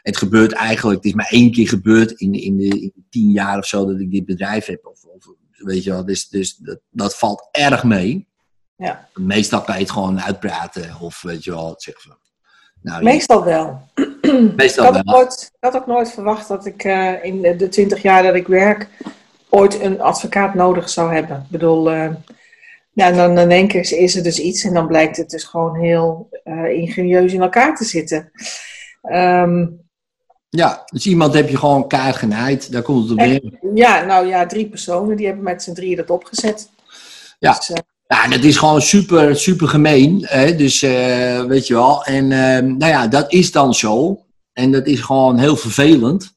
[0.01, 3.31] Het gebeurt eigenlijk, het is maar één keer gebeurd in, in, de, in de tien
[3.31, 4.85] jaar of zo dat ik dit bedrijf heb.
[4.85, 8.27] Of, of, weet je wel, dus, dus dat, dat valt erg mee.
[8.75, 9.07] Ja.
[9.13, 12.17] Meestal kan je het gewoon uitpraten of weet je wel, zeg van.
[12.81, 13.89] Nou, Meestal wel.
[14.55, 15.15] meestal Ik had, wel.
[15.15, 18.35] nooit, ik had ook nooit verwacht dat ik eh, in de- de twintig jaar dat
[18.35, 18.89] ik werk
[19.49, 21.37] ooit een advocaat nodig zou hebben.
[21.37, 22.09] Ik bedoel, eh,
[22.99, 25.43] Ja, en dan, dan denk ik, is er dus iets en dan blijkt het dus
[25.43, 28.31] gewoon heel eh, ingenieus in elkaar te zitten.
[29.01, 29.65] Ehm,
[30.49, 33.59] Ja, dus iemand heb je gewoon kaart genaaid, daar komt het op neer.
[33.73, 36.69] ja, nou ja, drie personen die hebben met z'n drieën dat opgezet.
[37.39, 37.53] Ja.
[37.53, 40.25] Dus, eh, Ja, en dat is gewoon super, super gemeen.
[40.25, 40.55] Hè?
[40.55, 42.03] Dus eh, weet je wel.
[42.03, 44.25] En eh, nou ja, dat is dan zo.
[44.53, 46.33] En dat is gewoon heel vervelend.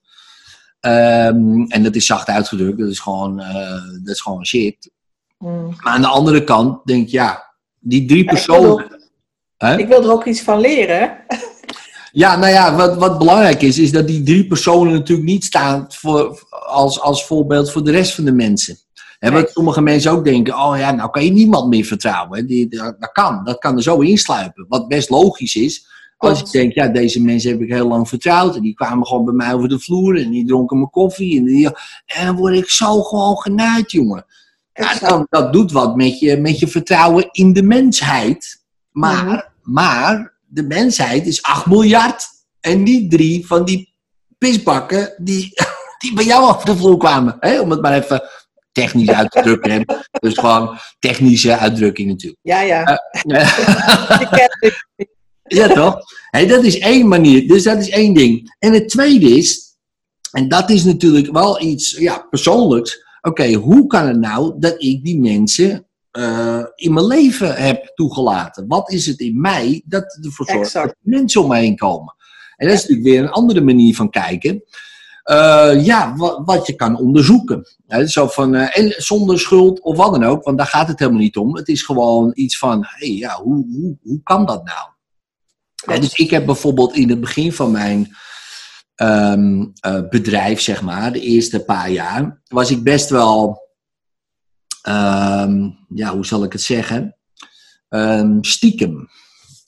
[0.80, 2.78] Ehm, en dat is zacht uitgedrukt.
[2.78, 4.90] Dat is gewoon, eh, dat is gewoon shit.
[5.42, 5.74] Mm.
[5.80, 9.00] Maar aan de andere kant denk ik, ja, die drie Ja, ik personen.
[9.56, 9.76] Hè?
[9.76, 11.16] Ik wil er ook iets van leren.
[12.12, 15.86] Ja, nou ja, wat, wat belangrijk is, is dat die drie personen natuurlijk niet staan
[15.88, 18.76] voor, als, als voorbeeld voor de rest van de mensen.
[19.20, 19.30] Nee.
[19.30, 22.46] wat sommige mensen ook denken, oh ja, nou kan je niemand meer vertrouwen.
[22.46, 24.66] Die, dat, kan, dat kan er zo insluipen.
[24.68, 28.56] Wat best logisch is, als ik denk, ja, deze mensen heb ik heel lang vertrouwd.
[28.56, 31.38] En die kwamen gewoon bij mij over de vloer en die dronken mijn koffie.
[31.38, 31.66] En, die,
[32.06, 34.24] en dan word ik zo gewoon genaaid, jongen.
[34.72, 35.08] Ja, Exact.
[35.08, 38.62] dan, dat doet wat met je, met je vertrouwen in de mensheid.
[38.90, 39.40] Maar, Mhm.
[39.62, 42.24] maar de mensheid is 8 miljard.
[42.60, 43.94] En niet drie van die
[44.38, 45.52] pisbakken die,
[45.98, 47.36] die bij jou over de vloer kwamen.
[47.40, 47.60] Hè?
[47.60, 48.22] Om het maar even
[48.72, 49.84] technisch uit te drukken.
[50.20, 52.40] Dus gewoon technische uitdrukking natuurlijk.
[52.42, 52.84] Ja, ja.
[53.22, 53.58] Eh,
[55.58, 55.98] ja, toch?
[56.30, 57.48] Hé, dat is één manier.
[57.48, 58.54] Dus dat is één ding.
[58.58, 59.60] En het tweede is,
[60.32, 63.01] en dat is natuurlijk wel iets ja, persoonlijks.
[63.22, 68.66] Oké, hoe kan het nou dat ik die mensen eh, in mijn leven heb toegelaten?
[68.66, 72.14] Wat is het in mij dat ervoor zorgt dat mensen om me heen komen?
[72.56, 74.62] En dat is natuurlijk weer een andere manier van kijken.
[75.22, 77.66] Eh, ja, wat, wat je kan onderzoeken.
[77.86, 80.98] Hè, zo van, eh, en zonder schuld of wat dan ook, want daar gaat het
[80.98, 81.56] helemaal niet om.
[81.56, 84.90] Het is gewoon iets van, hey, ja, hoe, hoe, hoe kan dat nou?
[85.74, 88.16] Ja, dus ik heb bijvoorbeeld in het begin van mijn
[88.94, 93.60] ehm, eh, bedrijf, zeg maar, de eerste paar jaar, was ik best wel,
[94.82, 97.16] ehm, ja, hoe zal ik het zeggen?
[97.88, 99.08] Ehm, stiekem.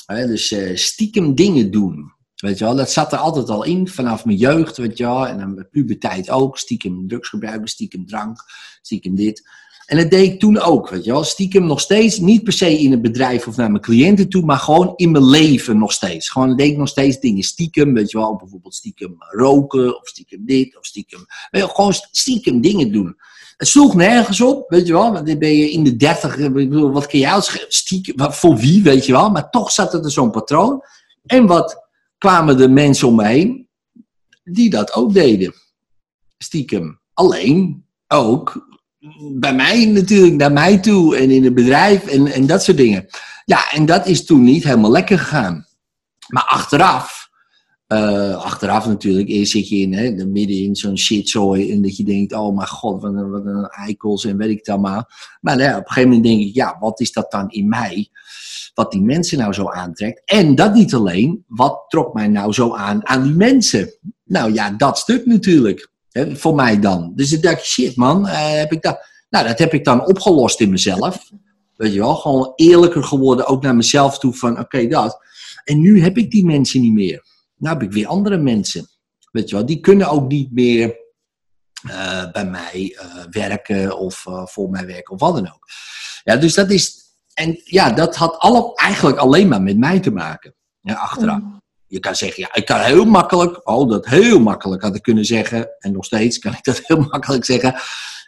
[0.07, 2.13] Dus eh, stiekem dingen doen.
[2.35, 5.05] Weet je wel, dat zat er altijd al in vanaf mijn jeugd, weet je.
[5.07, 6.59] En dan mijn puberteit ook.
[6.59, 8.45] Stiekem drugs gebruiken, stiekem drank,
[8.83, 9.49] stiekem dit.
[9.87, 11.25] En dat deed ik toen ook, weet je wel.
[11.25, 14.59] Stiekem nog steeds, niet per se in het bedrijf of naar mijn cliënten toe, maar
[14.59, 16.31] gewoon in mijn leven nog steeds.
[16.31, 18.37] Gewoon deed ik nog steeds dingen stiekem, weet je wel.
[18.37, 21.27] Bijvoorbeeld stiekem roken, of stiekem dit, of stiekem...
[21.51, 23.17] Weet je, gewoon stiekem dingen doen.
[23.57, 25.13] Het sloeg nergens op, weet je wel.
[25.13, 28.33] Want dan ben je in de dertig, bedoel, wat kun jij als stiekem...
[28.33, 29.31] Voor wie, weet je wel.
[29.31, 30.83] Maar toch zat er zo'n patroon.
[31.25, 33.69] En wat kwamen de mensen om me heen
[34.45, 35.55] die dat ook deden.
[36.39, 37.01] Stiekem.
[37.13, 38.67] Alleen ook
[39.33, 43.07] bij mij natuurlijk, naar mij toe en in het bedrijf en, en dat soort dingen.
[43.45, 45.67] Ja, en dat is toen niet helemaal lekker gegaan.
[46.29, 47.29] Maar achteraf,
[47.87, 52.05] eh, achteraf natuurlijk, eerst zit je in, hè, midden in zo'n shitzooi en dat je
[52.05, 55.09] denkt, oh mijn god, wat een, eikels en weet ik het allemaal.
[55.41, 58.09] Maar ja, op een gegeven moment denk ik, ja, wat is dat dan in mij?
[58.75, 60.23] Wat die mensen nou zo aantrekt.
[60.25, 63.95] En dat niet alleen, wat trok mij nou zo aan aan die mensen?
[64.25, 65.93] Nou ja, dat stuk natuurlijk.
[66.23, 67.13] Voor mij dan.
[67.15, 69.07] Dus ik dacht, shit man, eh, heb ik dat...
[69.31, 71.31] Nou, dat heb ik dan opgelost in mezelf.
[71.77, 75.19] Weet je wel, gewoon eerlijker geworden, ook naar mezelf toe van, oké, dat.
[75.65, 77.25] En nu heb ik die mensen niet meer.
[77.57, 78.89] Nu heb ik weer andere mensen.
[79.31, 80.97] Weet je wel, die kunnen ook niet meer
[81.89, 85.69] eh, bij mij eh, werken of voor mij werken of wat dan ook.
[86.25, 87.03] Ja, dus dat is...
[87.35, 90.55] En ja, dat had alle, eigenlijk alleen maar met mij te maken.
[90.81, 91.41] Ja, achteraf.
[91.95, 95.25] Je kan zeggen, ja, ik kan heel makkelijk, oh, dat heel makkelijk had ik kunnen
[95.25, 97.75] zeggen, en nog steeds kan ik dat heel makkelijk zeggen.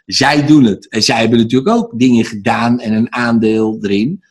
[0.05, 0.89] Zij doen het.
[0.89, 4.23] En zij hebben natuurlijk ook dingen gedaan en een aandeel erin.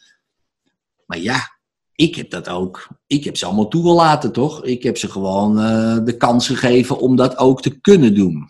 [1.07, 1.59] Maar ja,
[1.95, 2.89] ik heb dat ook.
[3.07, 4.65] Ik heb ze allemaal toegelaten, toch?
[4.65, 8.49] Ik heb ze gewoon eh, de kans gegeven om dat ook te kunnen doen.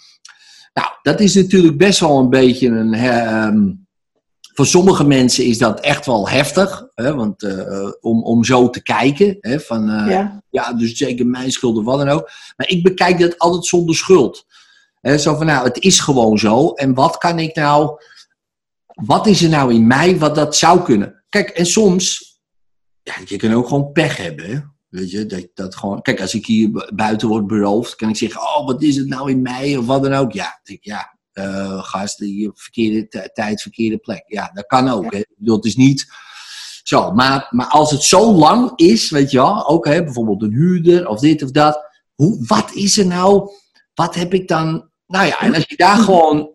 [0.75, 2.95] Nou, dat is natuurlijk best wel een beetje een.
[2.95, 3.73] ehm,
[4.57, 8.83] voor sommige mensen is dat echt wel heftig, hè, want, eh, om, om zo te
[8.83, 9.37] kijken.
[9.41, 10.43] Hè, van, eh, Ja.
[10.51, 12.31] ja, dus zeker mijn schuld of wat dan ook.
[12.57, 14.45] Maar ik bekijk dat altijd zonder schuld.
[15.01, 16.71] Hè, zo van, nou, het is gewoon zo.
[16.71, 17.99] En wat kan ik nou...
[18.87, 21.25] Wat is er nou in mij wat dat zou kunnen?
[21.29, 22.35] Kijk, en soms...
[23.03, 24.59] Ja, je kan ook gewoon pech hebben, hè.
[24.89, 26.03] Weet je, dat, dat gewoon...
[26.03, 28.41] Kijk, als ik hier bu- buiten word beroofd, kan ik zeggen...
[28.41, 29.77] Oh, wat is het nou in mij?
[29.77, 30.33] Of wat dan ook.
[30.33, 34.25] Ja, denk ja, eh, gast, die verkeerde tijd, verkeerde plek.
[34.27, 35.13] Ja, dat kan ook.
[35.13, 35.19] Hè.
[35.19, 36.07] Ik bedoel, het is niet
[36.83, 37.13] zo.
[37.13, 41.09] Maar, maar als het zo lang is, weet je wel, ook hè, bijvoorbeeld een huurder
[41.09, 41.85] of dit of dat.
[42.15, 43.51] Hoe, wat is er nou?
[43.95, 44.91] Wat heb ik dan?
[45.07, 46.55] Nou ja, en als je daar gewoon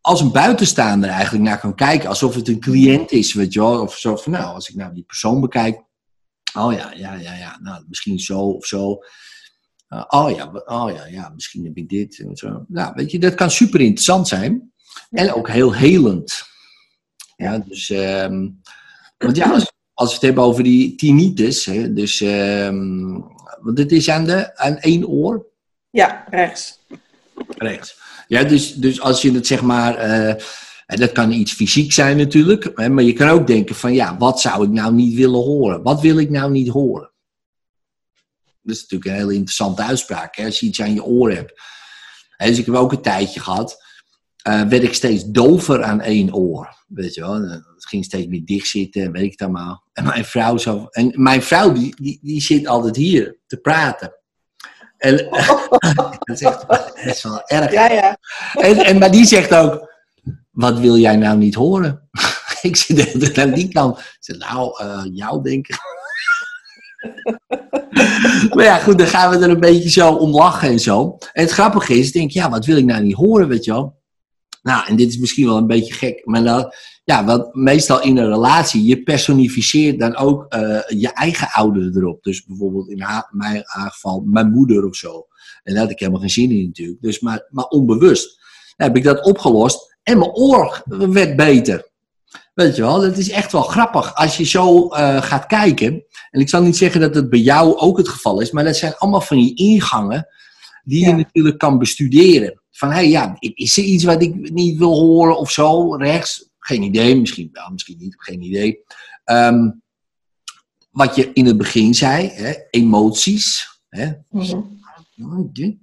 [0.00, 3.80] als een buitenstaander eigenlijk naar kan kijken, alsof het een cliënt is, weet je wel.
[3.80, 5.82] Of zo van, nou, als ik nou die persoon bekijk.
[6.54, 7.58] Oh ja, ja, ja, ja.
[7.62, 8.98] Nou, misschien zo of zo.
[9.90, 12.64] Uh, oh ja, oh ja, ja, misschien heb ik dit en zo.
[12.68, 14.72] Nou, weet je, dat kan super interessant zijn.
[15.10, 16.42] En ook heel helend.
[17.36, 18.48] Ja, dus, ehm,
[19.18, 23.20] want ja, als, als we het hebben over die tinnitus, hè, dus, ehm,
[23.60, 25.46] want dit is aan, de, aan één oor,
[25.90, 26.78] Ja, rechts.
[27.56, 27.98] rechts.
[28.26, 30.28] Ja, dus, dus als je het zeg maar, eh,
[30.86, 34.16] en dat kan iets fysiek zijn natuurlijk, hè, maar je kan ook denken van ja,
[34.16, 35.82] wat zou ik nou niet willen horen?
[35.82, 37.09] Wat wil ik nou niet horen?
[38.62, 41.60] Dat is natuurlijk een hele interessante uitspraak, hè, als je iets aan je oor hebt.
[42.36, 43.84] Hè, dus ik heb ook een tijdje gehad,
[44.42, 46.84] eh, werd ik steeds dover aan één oor.
[46.86, 49.84] Weet je wel, het ging steeds meer dicht zitten, en weet ik het allemaal.
[49.92, 54.14] En mijn vrouw, zo, en mijn vrouw die, die, die zit altijd hier te praten.
[54.96, 55.16] En,
[56.18, 56.66] dat is echt
[57.04, 57.72] best wel erg.
[57.72, 58.18] Ja, ja.
[58.52, 59.88] En, en, maar die zegt ook,
[60.50, 62.08] wat wil jij nou niet horen?
[62.62, 63.98] ik zit aan die kant.
[63.98, 65.76] Ik zeg, nou, eh, jou denken.
[68.54, 71.16] maar ja, goed, dan gaan we er een beetje zo om lachen en zo.
[71.32, 73.72] En het grappige is, ik denk, ja, wat wil ik nou niet horen, weet je
[73.72, 73.98] wel?
[74.62, 76.72] Nou, en dit is misschien wel een beetje gek, maar
[77.04, 82.22] ja, wat meestal in een relatie, je personificeert dan ook eh, je eigen ouderen erop.
[82.22, 85.26] Dus bijvoorbeeld in mijn geval mijn moeder of zo.
[85.62, 87.00] En daar had ik helemaal geen zin in natuurlijk.
[87.00, 88.38] Dus, maar, maar onbewust.
[88.76, 91.89] Heb ik dat opgelost en mijn oor werd beter.
[92.60, 96.04] Weet je wel, dat is echt wel grappig als je zo eh, gaat kijken.
[96.30, 98.76] En ik zal niet zeggen dat het bij jou ook het geval is, maar dat
[98.76, 100.26] zijn allemaal van die ingangen
[100.84, 102.62] die je natuurlijk kan bestuderen.
[102.70, 106.48] Van, hé, hey, ja, is er iets wat ik niet wil horen of zo, rechts?
[106.58, 108.84] Geen idee, misschien wel, misschien niet, geen idee.
[109.24, 109.70] Ehm,
[110.90, 113.68] wat je in het begin zei, hè, emoties.
[113.88, 114.60] Hè, Mhm.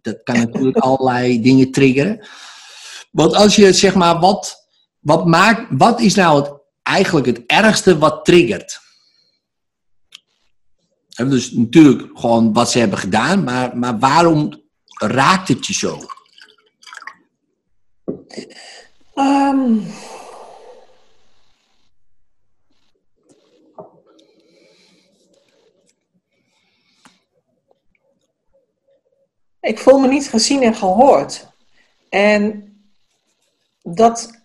[0.01, 2.27] dat kan natuurlijk allerlei dingen triggeren.
[3.11, 4.67] Want als je zeg maar, wat,
[4.99, 6.56] wat, maakt, wat is nou het,
[6.87, 8.79] eigenlijk het ergste wat triggert?
[11.15, 14.63] En dus natuurlijk gewoon wat ze hebben gedaan, maar, maar waarom
[14.99, 15.99] raakt het je zo?
[19.13, 19.77] Ehm.
[29.59, 31.47] Ik voel me niet gezien en gehoord.
[32.09, 32.71] En
[33.81, 34.36] dat,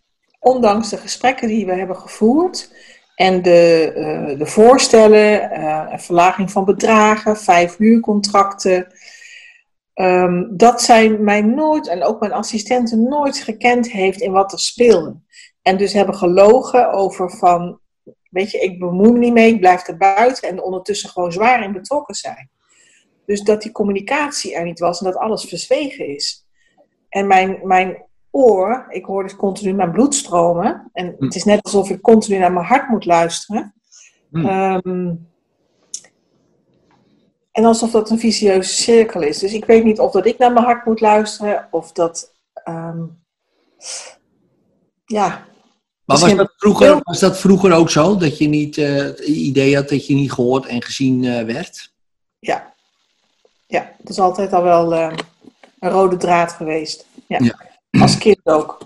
[0.43, 2.73] ondanks de gesprekken die we hebben gevoerd
[3.15, 8.87] en de, eh, de voorstellen, eh, verlaging van bedragen, vijf uurcontracten,
[9.95, 14.59] Ehm, dat zij mij nooit, en ook mijn assistenten nooit gekend heeft in wat er
[14.59, 15.17] speelde.
[15.63, 17.81] En dus hebben gelogen over van,
[18.31, 21.65] weet je, ik bemoei me niet mee, ik blijf er buiten en ondertussen gewoon zwaar
[21.65, 22.51] in betrokken zijn.
[23.27, 26.47] Dus dat die communicatie er niet was en dat alles verzwegen is.
[27.09, 30.91] En mijn, mijn oor, ik hoor dus continu mijn bloed stromen.
[30.93, 31.25] En Hm.
[31.25, 33.75] het is net alsof ik continu naar mijn hart moet luisteren.
[34.31, 34.47] Hm.
[34.47, 35.15] Ehm,
[37.53, 39.39] en alsof dat een vicieuze cirkel is.
[39.39, 42.31] Dus ik weet niet of dat ik naar mijn hart moet luisteren of dat.
[42.55, 43.03] ehm,
[45.05, 45.29] ja,
[46.05, 48.17] Maar was dat, vroeger, was dat vroeger ook zo?
[48.17, 51.93] Dat je niet eh, het idee had dat je niet gehoord en gezien eh, werd?
[52.39, 52.71] ja.
[53.67, 55.13] Ja, dat is altijd al wel eh,
[55.79, 57.07] een rode draad geweest.
[57.27, 57.39] Ja.
[57.43, 57.59] Ja.
[58.01, 58.79] Als kind ook.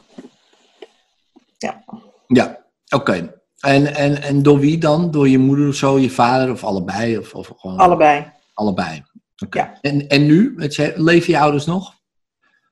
[2.26, 2.64] Ja,
[2.94, 3.34] oké.
[3.60, 5.10] En, en, en door wie dan?
[5.10, 7.18] Door je moeder of zo, je vader of allebei?
[7.18, 8.32] Of, of gewoon Allebei.
[8.54, 9.04] allebei?
[9.44, 9.58] Oké.
[9.58, 9.78] Ja.
[9.80, 10.54] En, en nu?
[10.94, 11.94] Leven je ouders nog?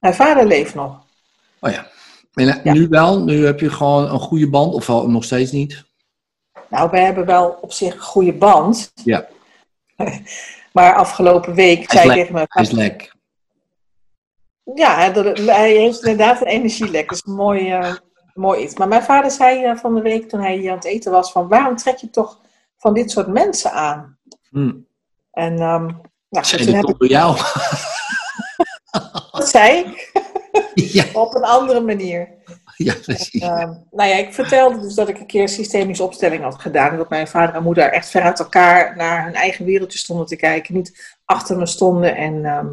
[0.01, 1.07] Mijn vader leeft nog.
[1.61, 1.87] Oh ja.
[2.35, 2.73] En eh, Ja.
[2.73, 3.25] nu wel?
[3.25, 5.85] Nu heb je gewoon een goede band of wel nog steeds niet?
[6.69, 8.93] Nou, wij hebben wel op zich een goede band.
[9.05, 9.27] Ja.
[10.73, 13.14] Maar afgelopen week Hij zei ik tegen mijn Hij is lek.
[14.75, 17.09] Ja, hij heeft inderdaad een energielek.
[17.09, 17.95] Dat is een mooi, eh,
[18.35, 18.77] mooi iets.
[18.77, 21.33] Maar mijn vader zei eh, van de week toen hij hier aan het eten was:
[21.33, 22.41] van waarom trek je toch
[22.77, 24.19] van dit soort mensen aan?
[24.51, 24.73] Hm.
[25.31, 25.91] En ehm,
[26.29, 27.37] nou, toen heb ik door jou?
[29.33, 30.13] dat zei ik,
[30.75, 32.29] ja, op een andere manier.
[32.77, 33.43] ja, precies.
[33.43, 36.97] Ehm, nou ja, ik vertelde dus dat ik een keer systemische opstelling had gedaan.
[36.97, 40.37] Dat mijn vader en moeder echt ver uit elkaar naar hun eigen wereldje stonden te
[40.37, 40.75] kijken.
[40.75, 42.73] Niet achter me stonden en, ehm,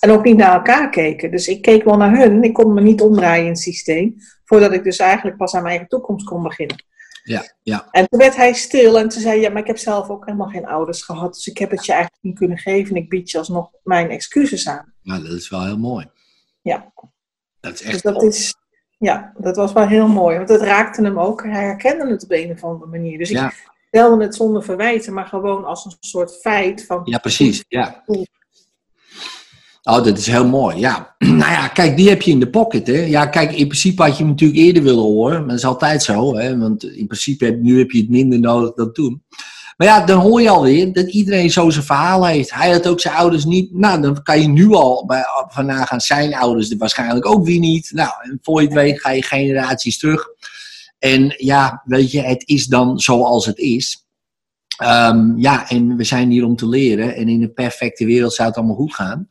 [0.00, 1.30] en ook niet naar elkaar keken.
[1.30, 2.42] Dus ik keek wel naar hun.
[2.42, 4.16] Ik kon me niet omdraaien in het systeem.
[4.44, 6.84] Voordat ik dus eigenlijk pas aan mijn eigen toekomst kon beginnen.
[7.22, 7.88] Ja, ja.
[7.90, 10.24] En toen werd hij stil en toen zei hij, ja, maar ik heb zelf ook
[10.24, 11.34] helemaal geen ouders gehad.
[11.34, 12.96] Dus ik heb het je eigenlijk niet kunnen geven.
[12.96, 14.94] En ik bied je alsnog mijn excuses aan.
[15.02, 16.10] Nou, dat is wel heel mooi.
[16.62, 16.92] Ja.
[17.60, 18.54] Dat is Dus echt dat is,
[18.98, 20.36] ja, dat was wel heel mooi.
[20.36, 21.42] Want het raakte hem ook.
[21.42, 23.18] Hij herkende het op een of andere manier.
[23.18, 27.00] Dus ik stelde het zonder verwijten, maar gewoon als een soort feit van...
[27.04, 27.64] Ja, precies.
[27.68, 28.04] Ja.
[29.82, 30.76] Oh, dat is heel mooi.
[30.76, 31.08] Ja.
[31.40, 32.86] Nou ja, kijk, die heb je in de pocket.
[32.86, 33.04] Hè?
[33.04, 35.38] Ja, kijk, in principe had je hem natuurlijk eerder willen horen.
[35.38, 36.36] Maar dat is altijd zo.
[36.36, 36.58] Hè?
[36.58, 39.22] Want in principe, heb, nu heb je het minder nodig dan toen.
[39.76, 42.54] Maar ja, dan hoor je alweer dat iedereen zo zijn verhaal heeft.
[42.54, 43.72] Hij had ook zijn ouders niet.
[43.72, 47.58] Nou, dan kan je nu al bij, van nagaan zijn ouders er waarschijnlijk ook weer
[47.58, 47.90] niet.
[47.94, 50.28] Nou, en voor je het weet ga je generaties terug.
[50.98, 54.06] En ja, weet je, het is dan zoals het is.
[54.76, 57.14] Ehm, ja, en we zijn hier om te leren.
[57.14, 59.28] En in een perfecte wereld zou het allemaal goed gaan.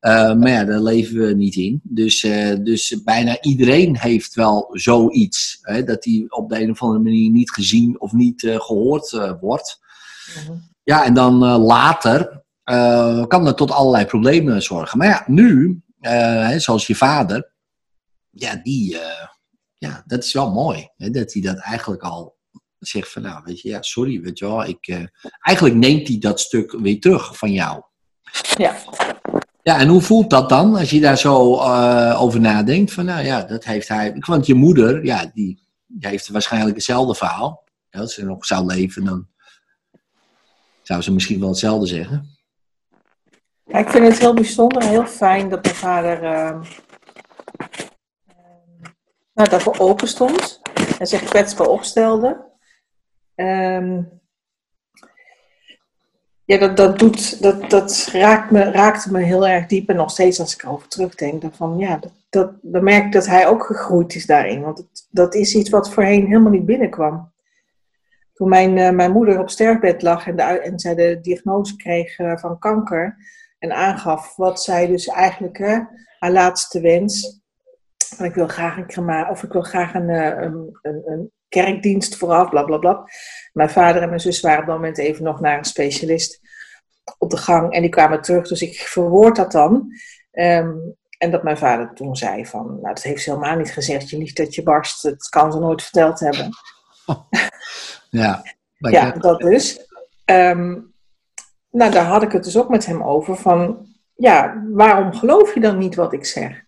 [0.00, 1.80] Uh, maar ja, daar leven we niet in.
[1.82, 5.58] Dus, uh, dus bijna iedereen heeft wel zoiets.
[5.60, 9.36] Hè, dat hij op de een of andere manier niet gezien of niet uh, gehoord
[9.40, 9.80] wordt.
[10.38, 10.70] Mm-hmm.
[10.82, 12.42] Ja, en dan later
[13.28, 14.98] kan dat tot allerlei problemen zorgen.
[14.98, 17.52] Maar ja, nu, hè, zoals je vader,
[18.30, 18.96] ja, die,
[19.74, 20.88] ja, dat is wel mooi.
[20.96, 22.36] Hè, dat hij dat eigenlijk al
[22.78, 24.64] zegt van, nou, weet je, ja, sorry, weet je wel.
[24.64, 25.08] Ik,
[25.40, 27.82] eigenlijk neemt hij dat stuk weer terug van jou.
[28.56, 28.76] Ja.
[29.68, 32.92] Ja, en hoe voelt dat dan als je daar zo uh, over nadenkt?
[32.92, 34.16] Van nou ja, dat heeft hij.
[34.18, 35.58] Want je moeder, ja, die,
[35.98, 37.64] heeft waarschijnlijk hetzelfde verhaal.
[37.90, 39.26] Ja, als ze nog zou leven, dan
[40.82, 42.36] zou ze misschien wel hetzelfde zeggen.
[43.64, 46.60] Ik vind het heel bijzonder, heel fijn dat mijn vader uh,
[49.34, 50.60] daarvoor open stond
[50.98, 52.44] en zich kwetsbaar opstelde.
[53.34, 54.17] Um,
[56.48, 59.88] ja, dat, dat, doet, dat, dat raakt me, raakte me heel erg diep.
[59.88, 61.98] En nog steeds als ik erover terugdenk, dan, van, ja,
[62.30, 64.62] dat, dat, merk ik dat hij ook gegroeid is daarin.
[64.62, 67.32] Want dat is iets wat voorheen helemaal niet binnenkwam.
[68.32, 72.18] Toen mijn, uh, mijn moeder op sterfbed lag en, de, en zij de diagnose kreeg
[72.18, 73.16] uh, van kanker.
[73.58, 75.78] En aangaf wat zij dus eigenlijk, uh,
[76.18, 77.40] haar laatste wens.
[78.16, 82.16] Van ik wil graag een crema, of ik wil graag een, een, een, een kerkdienst
[82.16, 83.10] vooraf, bla bla bla.
[83.52, 86.40] Mijn vader en mijn zus waren op dat moment even nog naar een specialist
[87.18, 88.48] op de gang en die kwamen terug.
[88.48, 89.92] Dus ik verwoord dat dan.
[90.32, 94.10] Um, en dat mijn vader toen zei van, nou dat heeft ze helemaal niet gezegd,
[94.10, 96.50] je liegt dat je barst, dat kan ze nooit verteld hebben.
[98.10, 98.42] Ja,
[98.78, 99.88] ja dat dus.
[100.24, 100.94] Um,
[101.70, 105.60] nou, daar had ik het dus ook met hem over van, ja, waarom geloof je
[105.60, 106.64] dan niet wat ik zeg?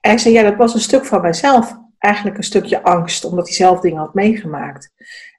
[0.00, 3.54] Hij zei, ja, dat was een stuk van mijzelf eigenlijk een stukje angst, omdat hij
[3.54, 4.92] zelf dingen had meegemaakt.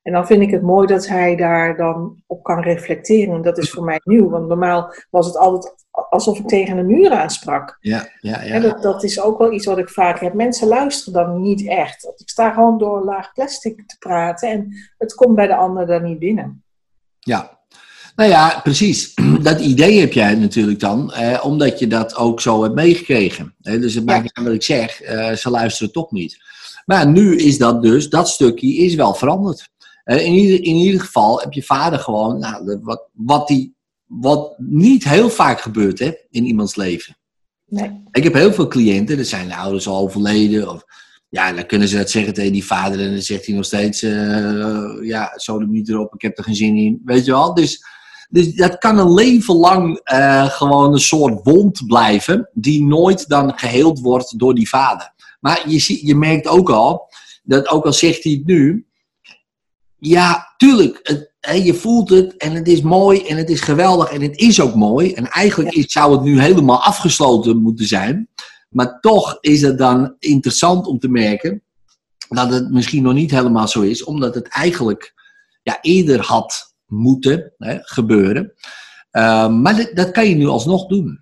[0.04, 3.36] En dan vind ik het mooi dat hij daar dan op kan reflecteren.
[3.36, 5.74] En dat is voor mij nieuw, want normaal was het altijd
[6.10, 7.78] alsof ik tegen een muur aansprak.
[7.80, 8.54] Ja, ja, ja.
[8.54, 10.34] En dat, dat is ook wel iets wat ik vaak heb.
[10.34, 12.12] Mensen luisteren dan niet echt.
[12.18, 15.86] Ik sta gewoon door een laag plastic te praten en het komt bij de ander
[15.86, 16.64] dan niet binnen.
[17.20, 17.60] Ja,
[18.16, 19.14] nou ja, precies.
[19.42, 23.56] Dat idee heb jij natuurlijk dan, eh, omdat je dat ook zo hebt meegekregen.
[23.62, 26.49] Eh, dus het maakt niet uit wat ik zeg, eh, ze luisteren toch niet.
[26.90, 29.70] Maar nu is dat dus, dat stukje is wel veranderd.
[30.06, 33.76] Uh, in, ieder, in ieder geval heb je vader gewoon, nou, wat, wat, die,
[34.06, 37.18] wat niet heel vaak gebeurt hè, in iemands leven.
[37.66, 38.02] Nee.
[38.12, 40.70] Ik heb heel veel cliënten, er zijn de ouders al overleden.
[40.70, 40.84] Of,
[41.30, 44.04] ja, dan kunnen ze dat zeggen tegen die vader en dan zegt hij nog steeds,
[44.04, 47.02] uh, ja, zo niet erop, ik heb er geen zin in.
[47.06, 47.54] Weet je wel?
[47.54, 47.84] Dus
[48.30, 53.58] dus dat kan een leven lang uh, gewoon een soort wond blijven, die nooit dan
[53.58, 55.14] geheeld wordt door die vader.
[55.40, 57.14] Maar je, je merkt ook al,
[57.44, 58.88] dat ook al zegt hij het nu,
[59.98, 64.12] ja, tuurlijk, het, hè, je voelt het en het is mooi en het is geweldig
[64.12, 65.14] en het is ook mooi.
[65.14, 68.30] En eigenlijk is, zou het nu helemaal afgesloten moeten zijn.
[68.70, 71.64] Maar toch is het dan interessant om te merken
[72.30, 75.14] dat het misschien nog niet helemaal zo is, omdat het eigenlijk
[75.64, 78.54] ja, eerder had moeten hè, gebeuren.
[79.12, 81.20] Uh, maar dat, dat, kan je nu alsnog doen.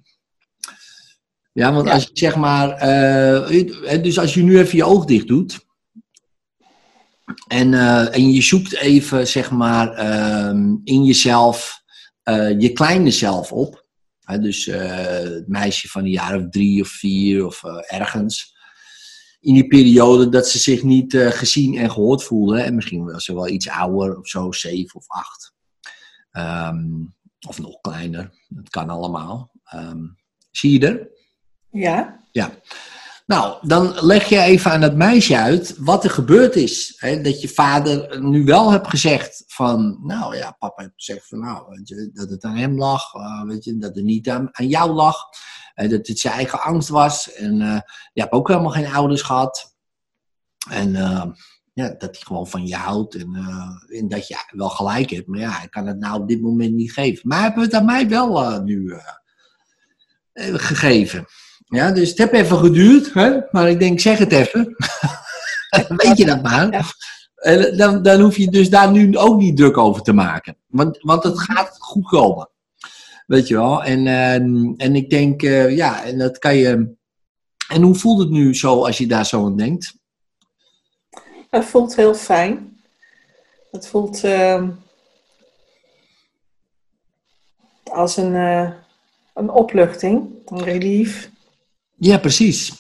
[1.58, 1.94] Ja, want ja.
[1.94, 5.66] als je zeg maar, uh, dus als je nu even je oog dicht doet.
[7.48, 11.82] En, uh, en je zoekt even, zeg maar, ehm, in jezelf
[12.58, 13.86] je kleine zelf op.
[14.42, 18.56] dus het meisje van een jaar of drie of vier of ergens
[19.40, 22.64] in die periode dat ze zich niet gezien en gehoord voelden.
[22.64, 25.54] En misschien was ze wel iets ouder of zo, zeven of acht.
[26.32, 27.16] Um,
[27.48, 29.52] of nog kleiner, dat kan allemaal.
[29.76, 30.18] Um,
[30.52, 31.17] zie je er?
[31.78, 32.24] Ja.
[32.32, 32.52] Ja.
[33.28, 36.96] Nou, dan leg je even aan dat meisje uit wat er gebeurd is.
[36.98, 37.22] Hè?
[37.22, 41.66] Dat je vader nu wel hebt gezegd van, nou ja, papa heeft gezegd van, nou,
[41.70, 44.92] weet je, dat het aan hem lag, uh, weet je, dat het niet aan, jou
[44.92, 45.18] lag.
[45.76, 47.34] Dat het zijn eigen angst was.
[47.34, 47.80] En uh,
[48.14, 49.76] je hebt ook helemaal geen ouders gehad.
[50.70, 50.92] En
[51.74, 55.28] ja, dat hij gewoon van je houdt en, dat je wel gelijk hebt.
[55.28, 57.28] Maar ja, hij kan het nou op dit moment niet geven.
[57.28, 59.00] Maar hij heeft het aan mij wel nu
[60.34, 61.26] gegeven.
[61.68, 63.40] Ja, dus het heeft even geduurd, hè?
[63.52, 64.76] maar ik denk, zeg het even.
[66.04, 66.72] Weet je dat maar.
[66.72, 66.82] Ja.
[67.36, 70.58] En dan, dan hoef je dus daar nu ook niet druk over te maken.
[70.68, 72.50] Want, want het gaat goed komen.
[73.26, 73.84] Weet je wel.
[73.84, 74.08] En,
[74.78, 76.96] en ik denk, ja, en dat kan je.
[77.68, 79.98] En hoe voelt het nu zo als je daar zo aan denkt?
[81.50, 82.80] Het voelt heel fijn.
[83.72, 84.64] Het voelt uh,
[87.84, 88.72] als een, uh,
[89.34, 91.32] een opluchting, een relief.
[91.98, 92.74] Ja, precies.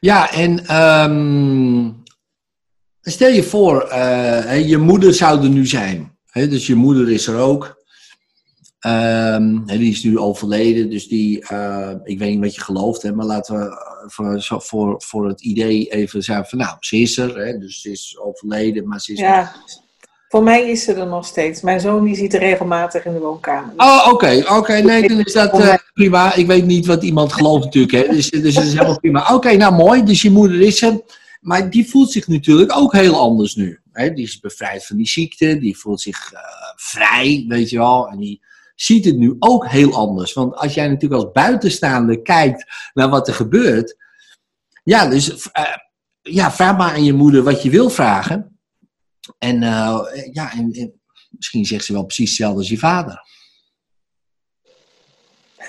[0.00, 2.04] Ja, en um,
[3.08, 6.18] Stel je voor, eh, je moeder zou er nu zijn.
[6.26, 7.84] Hè, dus je moeder is er ook.
[8.78, 13.02] Ehm, hè, die is nu overleden, dus die, eh, ik weet niet wat je gelooft,
[13.02, 16.96] hè, maar laten we eh, voor, voor, voor het idee even zeggen van nou, ze
[16.96, 19.54] is er, hè, dus ze is overleden, maar ze is Ja.
[20.36, 21.60] Voor mij is ze er nog steeds.
[21.60, 23.72] Mijn zoon die ziet er regelmatig in de woonkamer.
[23.76, 26.34] Oh, oké, oké, nee, dan is dat eh, prima.
[26.34, 29.34] Ik weet niet wat iemand gelooft natuurlijk, hè, dus, dus het is helemaal prima.
[29.34, 31.00] Oké, nou mooi, dus je moeder is er,
[31.40, 33.80] maar die voelt zich natuurlijk ook heel anders nu.
[33.92, 34.12] Hè?
[34.12, 36.40] Die is bevrijd van die ziekte, die voelt zich eh,
[36.76, 38.42] vrij, weet je wel, en die
[38.74, 40.32] ziet het nu ook heel anders.
[40.32, 43.96] Want als jij natuurlijk als buitenstaander kijkt naar wat er gebeurt,
[44.84, 45.64] ja, dus eh,
[46.22, 48.55] ja, vraag maar aan je moeder wat je wil vragen.
[49.38, 50.00] En eh,
[50.32, 51.00] ja, en, en
[51.30, 53.24] misschien zegt ze wel precies hetzelfde als je vader.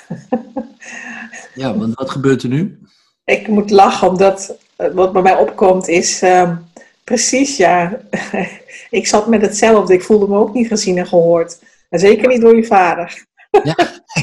[1.57, 2.79] Ja, want wat gebeurt er nu?
[3.25, 6.55] Ik moet lachen, omdat eh, wat bij mij opkomt is ehm,
[7.03, 7.99] precies, ja.
[8.89, 9.93] ik zat met hetzelfde.
[9.93, 11.59] Ik voelde me ook niet gezien en gehoord.
[11.89, 13.25] En zeker niet door je vader.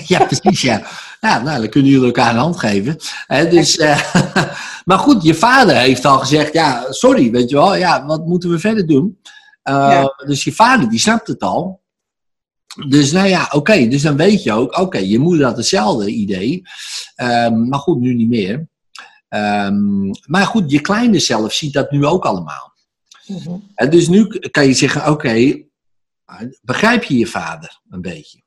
[0.07, 0.83] Ja, precies, ja.
[1.21, 2.97] Ja, nou, dan kunnen jullie elkaar een hand geven.
[3.51, 4.01] Dus, eh,
[4.85, 8.51] maar goed, je vader heeft al gezegd, ja, sorry, weet je wel, ja, wat moeten
[8.51, 9.21] we verder doen?
[9.65, 10.15] Uh, Ja.
[10.27, 11.83] Dus je vader, die snapt het al.
[12.89, 16.63] Dus nou ja, oké, dus dan weet je ook, oké, je moeder had hetzelfde idee.
[17.15, 18.69] Ehm, maar goed, nu niet meer.
[19.29, 22.73] Ehm, maar goed, je kleine zelf ziet dat nu ook allemaal.
[23.27, 23.57] Mhm.
[23.75, 25.63] En dus nu kan je zeggen, oké,
[26.63, 28.43] begrijp je je vader een beetje?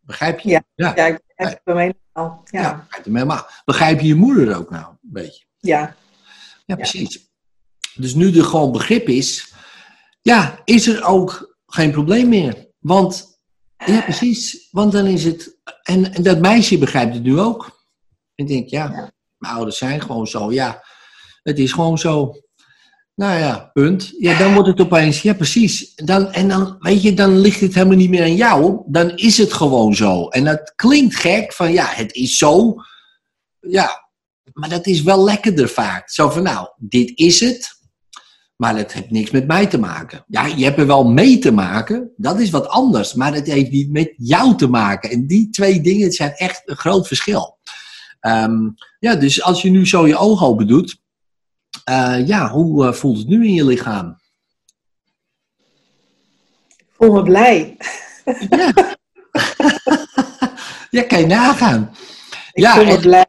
[0.00, 0.48] Begrijp je?
[0.50, 0.64] Ja.
[0.74, 0.92] ja.
[0.96, 2.40] Ja, ik heb het bij mij al.
[2.44, 3.46] Ja, Ja, begrijp hem helemaal.
[3.64, 5.44] Begrijp je je moeder ook nou een beetje?
[5.64, 5.96] Ja.
[6.66, 7.32] Ja, precies.
[7.94, 9.52] Dus nu er gewoon begrip is,
[10.22, 12.66] ja, is er ook geen probleem meer.
[12.78, 13.38] Want,
[13.86, 14.68] ja, precies.
[14.70, 17.86] Want dan is het, en, en dat meisje begrijpt het nu ook.
[18.34, 20.52] Ik denk, ja, mijn ouders zijn gewoon zo.
[20.52, 20.84] Ja,
[21.42, 22.34] het is gewoon zo.
[23.14, 24.12] Nou ja, punt.
[24.18, 25.94] Ja, dan wordt het opeens, ja precies.
[25.94, 28.82] Dan, en dan, weet je, dan ligt het helemaal niet meer aan jou.
[28.86, 30.28] Dan is het gewoon zo.
[30.28, 32.74] En dat klinkt gek, van ja, het is zo.
[33.60, 34.03] Ja,
[34.54, 36.10] maar dat is wel lekkerder vaak.
[36.10, 37.72] Zo van, nou, dit is het.
[38.56, 40.24] Maar het heeft niks met mij te maken.
[40.28, 42.10] Ja, je hebt er wel mee te maken.
[42.16, 43.14] Dat is wat anders.
[43.14, 45.10] Maar het heeft niet met jou te maken.
[45.10, 47.58] En die twee dingen zijn echt een groot verschil.
[48.20, 51.02] Ehm, ja, dus als je nu zo je ogen open doet.
[51.84, 54.20] eh, ja, hoe eh, voelt het nu in je lichaam?
[56.78, 57.76] Ik voel me blij.
[58.50, 58.72] Ja.
[60.90, 61.90] ja, kan je nagaan.
[62.52, 63.26] Ik Ja, voel me en- blij.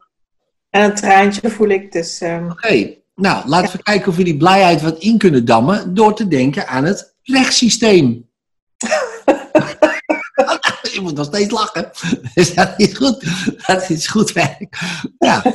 [0.76, 2.20] En een traantje voel ik dus.
[2.20, 6.14] ehm, Oké, nou, laten we kijken of we die blijheid wat in kunnen dammen door
[6.14, 8.28] te denken aan het rechtssysteem.
[10.92, 11.90] Je moet nog steeds lachen.
[12.34, 13.24] Dus dat is goed.
[13.66, 14.78] Dat is goed werk.
[15.18, 15.42] Ja.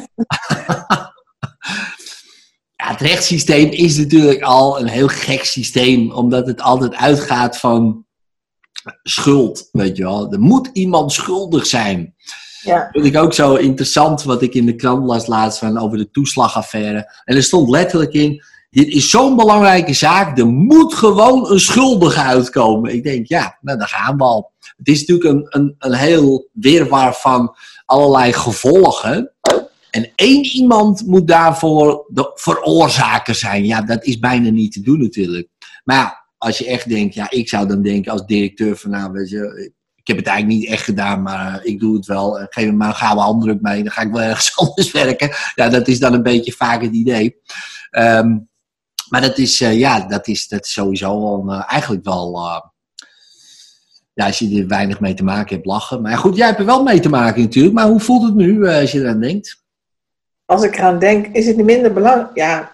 [2.76, 8.06] ja, het rechtssysteem is natuurlijk al een heel gek systeem, omdat het altijd uitgaat van
[9.04, 10.32] schuld, weet je wel.
[10.32, 12.16] Er moet iemand schuldig zijn.
[12.62, 12.90] Ja.
[12.92, 16.12] vond ik ook zo interessant wat ik in de krant las laatst van over de
[16.12, 17.22] toeslagaffaire.
[17.26, 22.22] En er stond letterlijk in, dit is zo'n belangrijke zaak, er moet gewoon een schuldige
[22.22, 22.94] uitkomen.
[22.94, 24.52] Ik denk, ja, nou daar gaan we al.
[24.78, 27.56] Het is natuurlijk een, een, een heel weerwaar van
[27.86, 29.32] allerlei gevolgen.
[29.90, 33.66] En één iemand moet daarvoor de veroorzaker zijn.
[33.66, 35.48] Ja, dat is bijna niet te doen natuurlijk.
[35.84, 39.12] Maar ja, als je echt denkt, ja, ik zou dan denken als directeur van, nou,
[39.12, 39.30] weet
[40.02, 42.48] ik heb het eigenlijk niet echt gedaan, maar eh, ik doe het wel.
[42.50, 45.30] Geef me maar een gouden handdruk mee, dan ga ik wel ergens anders werken.
[45.56, 47.36] Ja, dat is dan een beetje vaak het idee.
[47.90, 48.38] Ehm,
[49.10, 52.40] maar dat is, eh, ja, dat is, dat is sowieso al, eh, eigenlijk wel,
[54.14, 56.02] ja, als je er weinig mee te maken hebt, lachen.
[56.02, 57.76] Maar goed, jij hebt er wel mee te maken natuurlijk.
[57.76, 59.64] Maar hoe voelt het nu als je eraan denkt?
[60.46, 62.30] Als ik eraan denk, is het niet minder belangrijk.
[62.34, 62.72] Ja,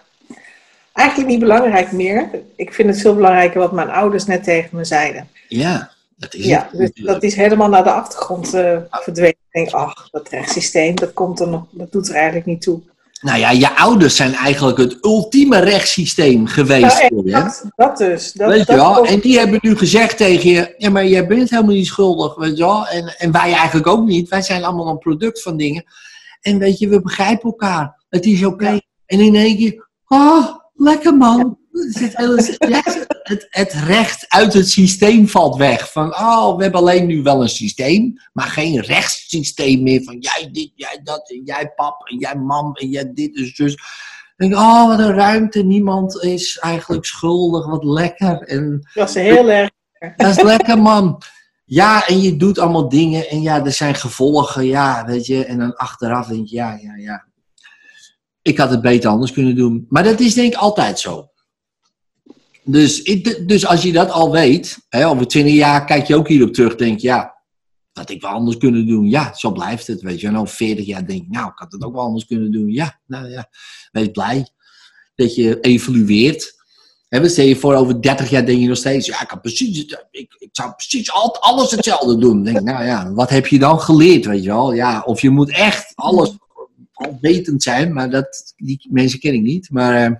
[0.92, 2.30] eigenlijk niet belangrijk meer.
[2.56, 5.28] Ik vind het veel belangrijker wat mijn ouders net tegen me zeiden.
[5.48, 9.30] Ja, dat is Ja, dus dat is helemaal naar de achtergrond eh, verdwenen.
[9.30, 12.80] Ik denk, ach, dat rechtssysteem, dat, komt er nog, dat doet er eigenlijk niet toe.
[13.20, 16.98] Nou ja, je ouders zijn eigenlijk het ultieme rechtssysteem geweest.
[16.98, 18.32] Nou, voor je, dat dus.
[18.32, 19.06] Dat, Weet je wel?
[19.06, 22.56] En die hebben nu gezegd tegen je: ja, maar jij bent helemaal niet schuldig, weet
[22.56, 22.86] je wel?
[22.86, 24.28] En, en wij eigenlijk ook niet.
[24.28, 25.84] Wij zijn allemaal een product van dingen.
[26.40, 28.04] En weet je, we begrijpen elkaar.
[28.08, 28.68] Het is oké.
[28.68, 28.80] Ja.
[29.06, 31.57] En in één keer, oh, lekker man.
[33.28, 35.92] Het, het, recht uit het systeem valt weg.
[35.92, 40.02] Van, oh, we hebben alleen nu wel een systeem, maar geen rechtssysteem meer.
[40.02, 43.50] Van jij dit, jij dat, en jij pap, en jij mam, en jij dit en
[43.54, 43.76] zus.
[44.36, 45.62] Denk oh, wat een ruimte.
[45.62, 47.66] Niemand is eigenlijk schuldig.
[47.66, 48.42] Wat lekker.
[48.42, 49.70] En Dat is heel erg.
[50.16, 51.22] dat is lekker, man.
[51.64, 53.28] Ja, en je doet allemaal dingen.
[53.28, 54.66] En ja, er zijn gevolgen.
[54.66, 55.44] Ja, weet je.
[55.44, 57.26] En dan achteraf denk je, ja, ja, ja.
[58.42, 59.86] Ik had het beter anders kunnen doen.
[59.88, 61.30] Maar dat is denk ik altijd zo.
[62.70, 63.04] Dus,
[63.46, 66.74] dus als je dat al weet, hè, over twintig jaar kijk je ook hierop terug,
[66.74, 67.36] denk je, ja,
[67.92, 69.08] had ik wel anders kunnen doen.
[69.08, 70.26] Ja, zo blijft het, weet je.
[70.26, 72.70] En over veertig jaar denk je, nou, ik had het ook wel anders kunnen doen.
[72.70, 73.48] Ja, nou ja,
[73.90, 74.48] wees blij
[75.14, 76.56] dat je evolueert.
[77.08, 80.34] We stel je voor, over 30 jaar denk je nog steeds, ja, ik, precies, ik,
[80.38, 82.44] ik zou precies altijd alles hetzelfde doen.
[82.44, 84.72] Denk nou ja, wat heb je dan geleerd, weet je wel?
[84.72, 86.36] Ja, of je moet echt alles
[86.92, 89.70] alwetend zijn, maar dat, die mensen ken ik niet.
[89.70, 90.16] Maar, eh,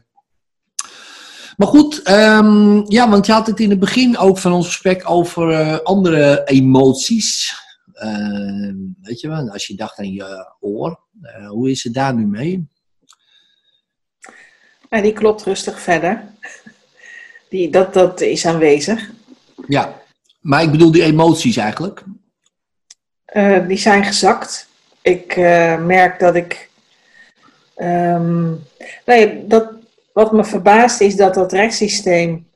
[1.58, 5.10] maar goed, ehm, ja, want je had het in het begin ook van ons gesprek
[5.10, 7.56] over eh, andere emoties.
[7.92, 12.14] Ehm, weet je wel, als je dacht aan je oor, eh, hoe is het daar
[12.14, 12.68] nu mee?
[14.88, 16.24] En die klopt rustig verder.
[17.48, 19.10] Die, dat, dat is aanwezig.
[19.68, 20.02] Ja,
[20.40, 22.02] maar ik bedoel die emoties eigenlijk.
[23.24, 24.68] Eh, die zijn gezakt.
[25.02, 25.36] Ik
[25.80, 26.70] merk dat ik.
[27.74, 28.52] ehm,
[29.04, 29.77] nee, dat,
[30.18, 32.46] wat me verbaast is dat dat rechtssysteem.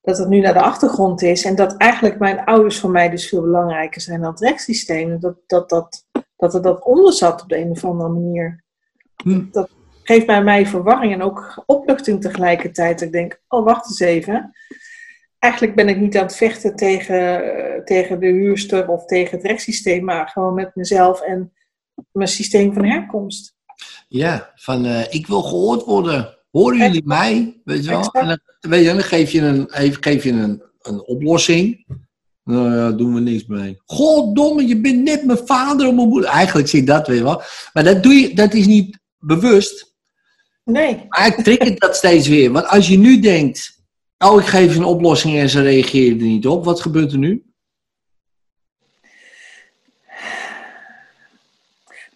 [0.00, 1.44] dat het nu naar de achtergrond is.
[1.44, 5.20] En dat eigenlijk mijn ouders voor mij dus veel belangrijker zijn dan het rechtssysteem.
[5.20, 8.64] Dat, dat, dat, dat er dat onder zat op de een of andere manier.
[9.22, 9.44] Hm.
[9.50, 9.70] Dat
[10.02, 13.00] geeft bij mij verwarring en ook opluchting tegelijkertijd.
[13.00, 14.52] Ik denk, oh wacht eens even.
[15.38, 19.46] Eigenlijk ben ik niet aan het vechten tegen, eh, tegen de huurster of tegen het
[19.46, 21.52] rechtssysteem, maar gewoon met mezelf en
[22.12, 23.54] mijn systeem van herkomst.
[24.08, 26.35] Ja, van eh, ik wil gehoord worden.
[26.56, 27.60] Horen jullie mij?
[27.64, 28.10] Weet je wel?
[28.12, 31.84] En dan, weet je, dan geef je een, even- geef je een, een oplossing.
[32.44, 33.80] Nou ja, doen we niks mee.
[33.84, 36.30] Goddomme, je bent net mijn vader of mijn moeder.
[36.30, 37.42] Eigenlijk zie ik dat weer wel.
[37.72, 39.94] Maar dat, doe je, dat is niet bewust.
[40.64, 42.52] Nee, Maar ik trek dat steeds weer.
[42.52, 43.82] Want als je nu denkt,
[44.18, 46.64] oh ik geef ze een oplossing en ze reageren er niet op.
[46.64, 47.45] Wat gebeurt er nu?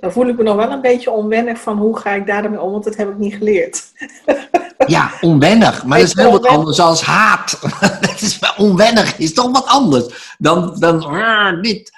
[0.00, 2.50] Dan voel ik me nog wel een beetje onwennig van hoe ga ik daar dan
[2.50, 3.82] mee om, want dat heb ik niet geleerd.
[4.86, 5.84] Ja, onwennig.
[5.84, 7.58] Maar dat is heel wat anders als haat.
[8.00, 9.18] dat is wel onwennig.
[9.18, 11.90] Is toch wat anders dan, dan ah, dit.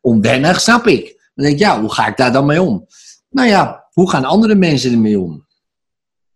[0.00, 1.30] Onwennig, snap ik.
[1.34, 2.86] Dan denk ik, ja, hoe ga ik daar dan mee om?
[3.30, 5.46] Nou ja, hoe gaan andere mensen ermee om?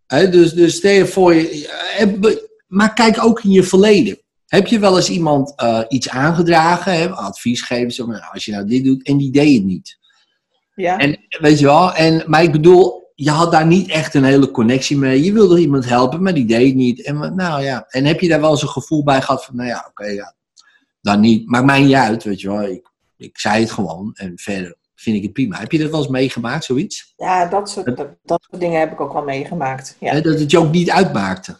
[0.07, 1.69] Dus, dus stel je voor je...
[1.99, 4.19] eh, Maar kijk ook in je verleden.
[4.47, 8.45] Heb je wel eens iemand eh, iets aangedragen, hè, advies geven, zo, van, nou, als
[8.45, 9.99] je nou dit doet, en die deed het niet.
[10.75, 14.25] Ja, En weet je wel, en, maar ik bedoel, je had daar niet echt een
[14.25, 15.23] hele connectie mee.
[15.23, 17.03] Je wilde iemand helpen, maar die deed niet.
[17.03, 19.69] En nou ja, en heb je daar wel eens een gevoel bij gehad van, nou
[19.69, 20.35] ja, oké, ja,
[21.01, 21.49] dan niet.
[21.49, 22.63] Maakt mij niet uit, weet je wel.
[22.63, 25.59] Ik, ik zei het gewoon en verder vind ik het prima.
[25.59, 27.13] Heb je dat wel eens meegemaakt, zoiets?
[27.17, 29.97] ja dat, soort, dat, dat soort dingen heb ik ook wel meegemaakt.
[30.01, 30.21] Ja.
[30.21, 31.57] Dat het je ook niet uitmaakte.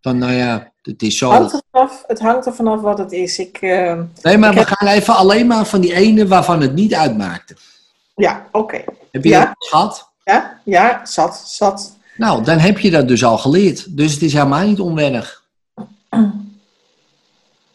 [0.00, 1.30] Van, nou ja, het is zo.
[1.30, 3.38] hangt er vanaf, het hangt er vanaf wat het is.
[3.38, 6.74] Ik, eh, Nee, maar we heb- gaan even alleen maar van die ene waarvan het
[6.74, 7.56] niet uitmaakte.
[8.14, 8.84] Ja, oké.
[9.10, 9.44] Heb je Ja.
[9.44, 10.12] dat gehad?
[10.24, 11.96] Ja, ja, zat, zat.
[12.16, 13.96] Nou, dan heb je dat dus al geleerd.
[13.96, 15.42] Dus het is helemaal niet onwennig.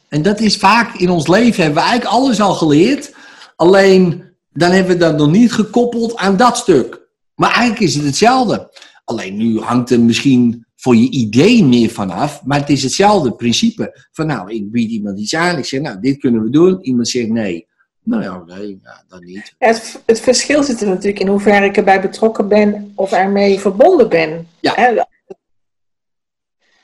[0.09, 3.13] En dat is vaak in ons leven, hebben we eigenlijk alles al geleerd.
[3.55, 4.23] Alleen,
[4.53, 7.07] dan hebben we dat nog niet gekoppeld aan dat stuk.
[7.35, 8.79] Maar eigenlijk is het hetzelfde.
[9.03, 12.41] Alleen nu hangt er misschien voor je idee meer vanaf.
[12.45, 14.07] Maar het is hetzelfde principe.
[14.11, 15.57] Van nou, ik bied iemand iets aan.
[15.57, 16.81] Ik zeg, nou, dit kunnen we doen.
[16.81, 17.67] Iemand zegt nee.
[18.03, 19.55] Nou ja, nee, ja, dan niet.
[19.57, 24.09] Het, het verschil zit er natuurlijk in hoeverre ik erbij betrokken ben of ermee verbonden
[24.09, 24.47] ben.
[24.59, 25.07] Ja.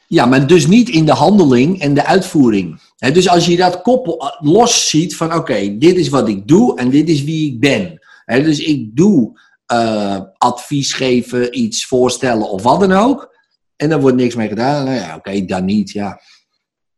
[0.07, 2.80] Ja, maar dus niet in de handeling en de uitvoering.
[2.97, 6.89] Dus als je dat koppel los ziet van oké, dit is wat ik doe en
[6.89, 7.99] dit is wie ik ben.
[8.26, 13.34] Dus ik doe eh, advies geven, iets voorstellen of wat dan ook.
[13.76, 14.86] En dan wordt niks mee gedaan.
[14.86, 16.22] Nou ja, oké, dan niet, ja.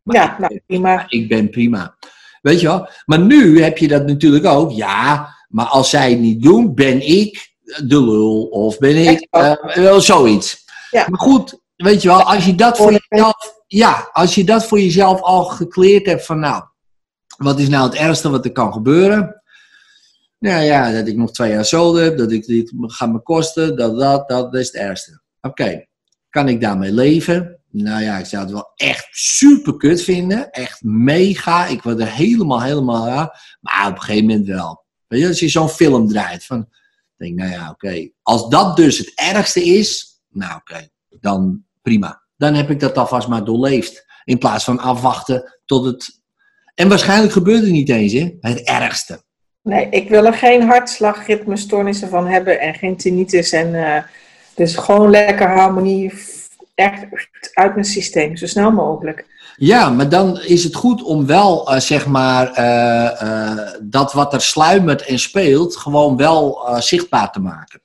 [0.01, 1.05] Maar ja, nou prima.
[1.09, 1.97] ik ben prima.
[2.47, 2.89] Weet je wel?
[3.05, 4.71] Maar nu heb je dat natuurlijk ook.
[4.71, 8.43] Ja, maar als zij het niet doen, ben ik de lul.
[8.43, 10.65] Of ben ik eh, wel zoiets.
[10.91, 11.05] Ja.
[11.09, 14.79] Maar goed, weet je wel, als je dat voor jezelf, ja, als je dat voor
[14.79, 16.63] jezelf al gekleerd hebt van nou,
[17.37, 19.41] wat is nou het ergste wat er kan gebeuren?
[20.39, 23.75] Nou ja, dat ik nog twee jaar solde heb, dat ik dit gaat me kosten,
[23.75, 25.21] dat, dat, dat, dat is het ergste.
[25.41, 25.85] Oké,
[26.29, 27.56] kan ik daarmee leven?
[27.71, 30.51] Nou ja, ik zou het wel echt super kut vinden.
[30.51, 31.65] Echt mega.
[31.65, 33.57] Ik word er helemaal, helemaal raar.
[33.61, 34.85] Maar op een gegeven moment wel.
[35.07, 36.45] Weet je, als je zo'n film draait.
[36.45, 36.69] Van,
[37.17, 38.09] denk nou ja, oké.
[38.21, 40.19] Als dat dus het ergste is.
[40.29, 42.21] Nou oké, dan prima.
[42.37, 44.05] Dan heb ik dat alvast maar doorleefd.
[44.23, 46.21] In plaats van afwachten tot het...
[46.75, 48.37] En waarschijnlijk gebeurt het niet eens, hè.
[48.39, 49.23] Het ergste.
[49.61, 53.51] Nee, ik wil er geen hartslagritmestoornissen van hebben en geen tinnitus.
[53.51, 54.03] En, eh,
[54.55, 56.13] dus gewoon lekker harmonie
[56.77, 57.05] echt
[57.53, 59.25] uit mijn systeem, zo snel mogelijk.
[59.55, 64.33] Ja, maar dan is het goed om wel, eh, zeg maar, eh, eh, dat wat
[64.33, 67.81] er sluimert en speelt, gewoon wel zichtbaar te maken.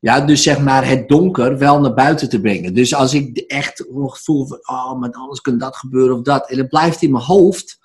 [0.00, 2.74] Ja, dus zeg maar het donker wel naar buiten te brengen.
[2.74, 6.50] Dus als ik echt voel van, oh, maar anders kan dat gebeuren of dat.
[6.50, 7.78] En het blijft in mijn hoofd,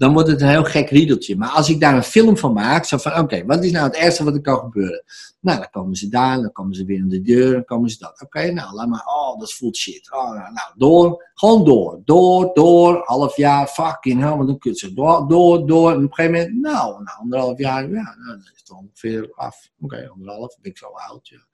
[0.00, 1.36] dan wordt het een heel gek riedeltje.
[1.36, 3.96] Maar als ik daar een film van maak, zo van, oké, wat is nou het
[3.96, 5.04] ergste wat er kan gebeuren?
[5.40, 7.98] Nou, dan komen ze daar, dan komen ze weer in de deur, dan komen ze
[7.98, 8.20] dat.
[8.22, 10.12] Oké, nou, laat maar, oh, dat voelt shit.
[10.12, 14.90] Oh, nou, nou, door, gewoon door, door, door, half jaar, fucking hell, wat een kut.
[14.94, 18.60] Door, door, door, en op een gegeven moment, nou, anderhalf jaar, ja, nou, dan is
[18.60, 19.70] het ongeveer af.
[19.80, 21.46] Oké, anderhalf, ben ik zo oud, ja.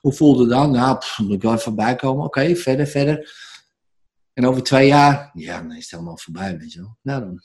[0.00, 0.70] Hoe voelde het dan?
[0.70, 2.24] Nou, moet ik wel even voorbij komen.
[2.24, 3.32] Oké, verder, verder.
[4.32, 6.96] En over twee jaar, ja, dan is het helemaal voorbij, weet je wel.
[7.02, 7.40] Nou, dan,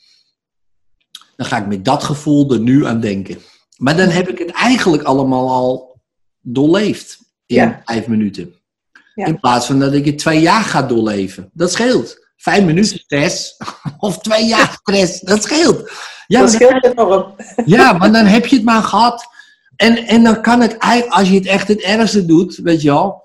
[1.36, 3.38] dan ga ik met dat gevoel er nu aan denken.
[3.76, 6.00] Maar dan heb ik het eigenlijk allemaal al
[6.40, 7.82] doorleefd in Ja.
[7.84, 8.54] vijf minuten.
[9.14, 9.26] Ja.
[9.26, 11.50] In plaats van dat ik het twee jaar ga doorleven.
[11.52, 12.24] Dat scheelt.
[12.36, 13.56] Vijf minuten stress
[13.98, 15.90] of twee jaar stress, dat scheelt.
[16.26, 17.34] Ja, dat scheelt enorm.
[17.66, 19.26] ja, maar dan heb je het maar gehad.
[19.76, 22.88] En, en dan kan het eigenlijk, als je het echt het ergste doet, weet je
[22.90, 23.24] wel,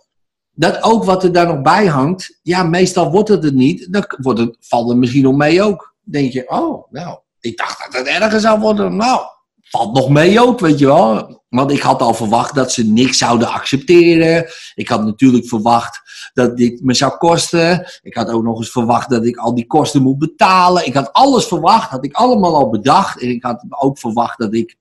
[0.51, 3.87] dat ook wat er daar nog bij hangt, ja, meestal wordt het het niet.
[3.93, 5.95] Dan wordt het, valt het misschien nog mee ook.
[6.03, 8.95] denk je, oh, nou, ik dacht dat het erger zou worden.
[8.95, 9.21] Nou,
[9.61, 11.39] valt nog mee ook, weet je wel.
[11.49, 14.45] Want ik had al verwacht dat ze niks zouden accepteren.
[14.75, 16.01] Ik had natuurlijk verwacht
[16.33, 17.87] dat dit me zou kosten.
[18.01, 20.85] Ik had ook nog eens verwacht dat ik al die kosten moet betalen.
[20.85, 23.21] Ik had alles verwacht, had ik allemaal al bedacht.
[23.21, 24.77] En ik had ook verwacht dat ik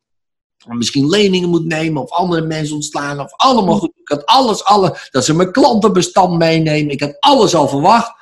[0.67, 3.93] misschien leningen moet nemen of andere mensen ontslaan of allemaal goed.
[3.95, 6.93] Ik had alles, alles, dat ze mijn klantenbestand meenemen.
[6.93, 8.13] Ik had alles al verwacht.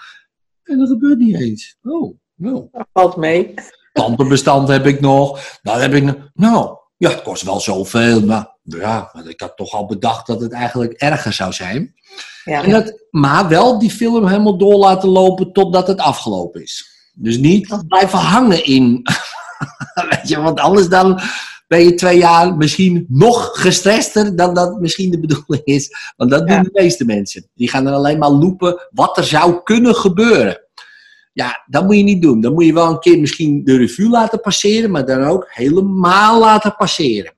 [0.63, 1.77] En dat gebeurt niet eens.
[1.83, 2.69] Oh, nou.
[2.73, 3.55] Dat valt mee.
[3.93, 5.41] Klantenbestand heb ik nog.
[5.63, 6.15] Dat heb ik nog.
[6.35, 8.21] Nou, ja, het kost wel zoveel.
[8.21, 11.95] Maar ja, maar ik had toch al bedacht dat het eigenlijk erger zou zijn.
[12.45, 12.63] Ja.
[12.63, 16.87] En dat, maar wel die film helemaal door laten lopen totdat het afgelopen is.
[17.15, 19.03] Dus niet blijven hangen in.
[20.11, 21.21] Weet je, want anders dan
[21.67, 26.13] ben je twee jaar misschien nog gestrester dan dat misschien de bedoeling is.
[26.17, 26.55] Want dat Ja.
[26.55, 27.49] doen de meeste mensen.
[27.55, 30.68] Die gaan er alleen maar loepen wat er zou kunnen gebeuren.
[31.39, 32.41] Ja, dat moet je niet doen.
[32.41, 36.39] Dan moet je wel een keer misschien de revue laten passeren, maar dan ook helemaal
[36.41, 37.35] laten passeren.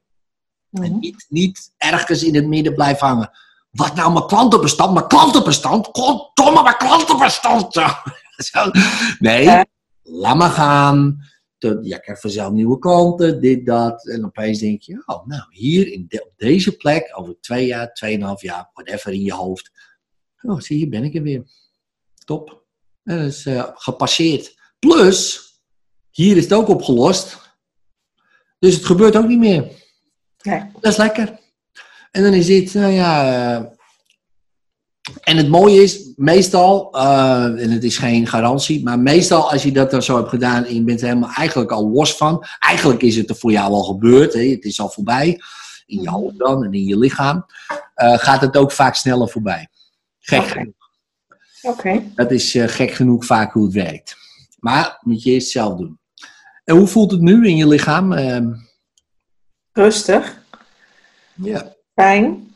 [0.70, 0.98] En Mhm.
[0.98, 3.30] niet, niet ergens in het midden blijven hangen.
[3.70, 4.94] Wat nou mijn klantenbestand?
[4.94, 5.88] Mijn klantenbestand?
[5.92, 7.72] Goddomme, mijn klantenbestand!
[8.36, 8.70] Zo.
[9.18, 9.64] Nee, Ja.
[10.02, 11.18] laat maar gaan.
[11.58, 14.08] Tot, ja, ik krijg vanzelf nieuwe klanten, dit, dat.
[14.08, 17.92] En opeens denk je, oh, nou, hier in de- op deze plek, over twee jaar,
[17.92, 19.70] tweeënhalf jaar, whatever in je hoofd.
[20.42, 21.42] Oh, zie, hier ben ik er weer.
[22.24, 22.59] Top.
[23.10, 24.54] Dat is eh, gepasseerd.
[24.78, 25.40] Plus,
[26.10, 27.38] hier is het ook opgelost.
[28.58, 29.64] Dus het gebeurt ook niet meer.
[30.42, 30.62] Nee.
[30.80, 31.38] Dat is lekker.
[32.10, 33.32] En dan is dit, nou ja.
[33.56, 33.64] eh,
[35.20, 39.72] en het mooie is, meestal, eh, en het is geen garantie, maar meestal als je
[39.72, 43.02] dat dan zo hebt gedaan en je bent er helemaal eigenlijk al los van, eigenlijk
[43.02, 45.40] is het er voor jou al gebeurd, hè, het is al voorbij,
[45.86, 47.46] in je hoofd dan en in je lichaam,
[47.94, 49.68] gaat het ook vaak sneller voorbij.
[50.18, 50.72] Gek
[51.62, 52.02] Oké.
[52.14, 54.16] Dat is eh, gek genoeg vaak hoe het werkt.
[54.58, 55.98] Maar moet je eerst zelf doen.
[56.64, 58.12] En hoe voelt het nu in je lichaam?
[58.12, 58.52] Ehm,
[59.72, 60.42] Rustig.
[61.34, 61.74] ja.
[61.94, 62.54] Fijn.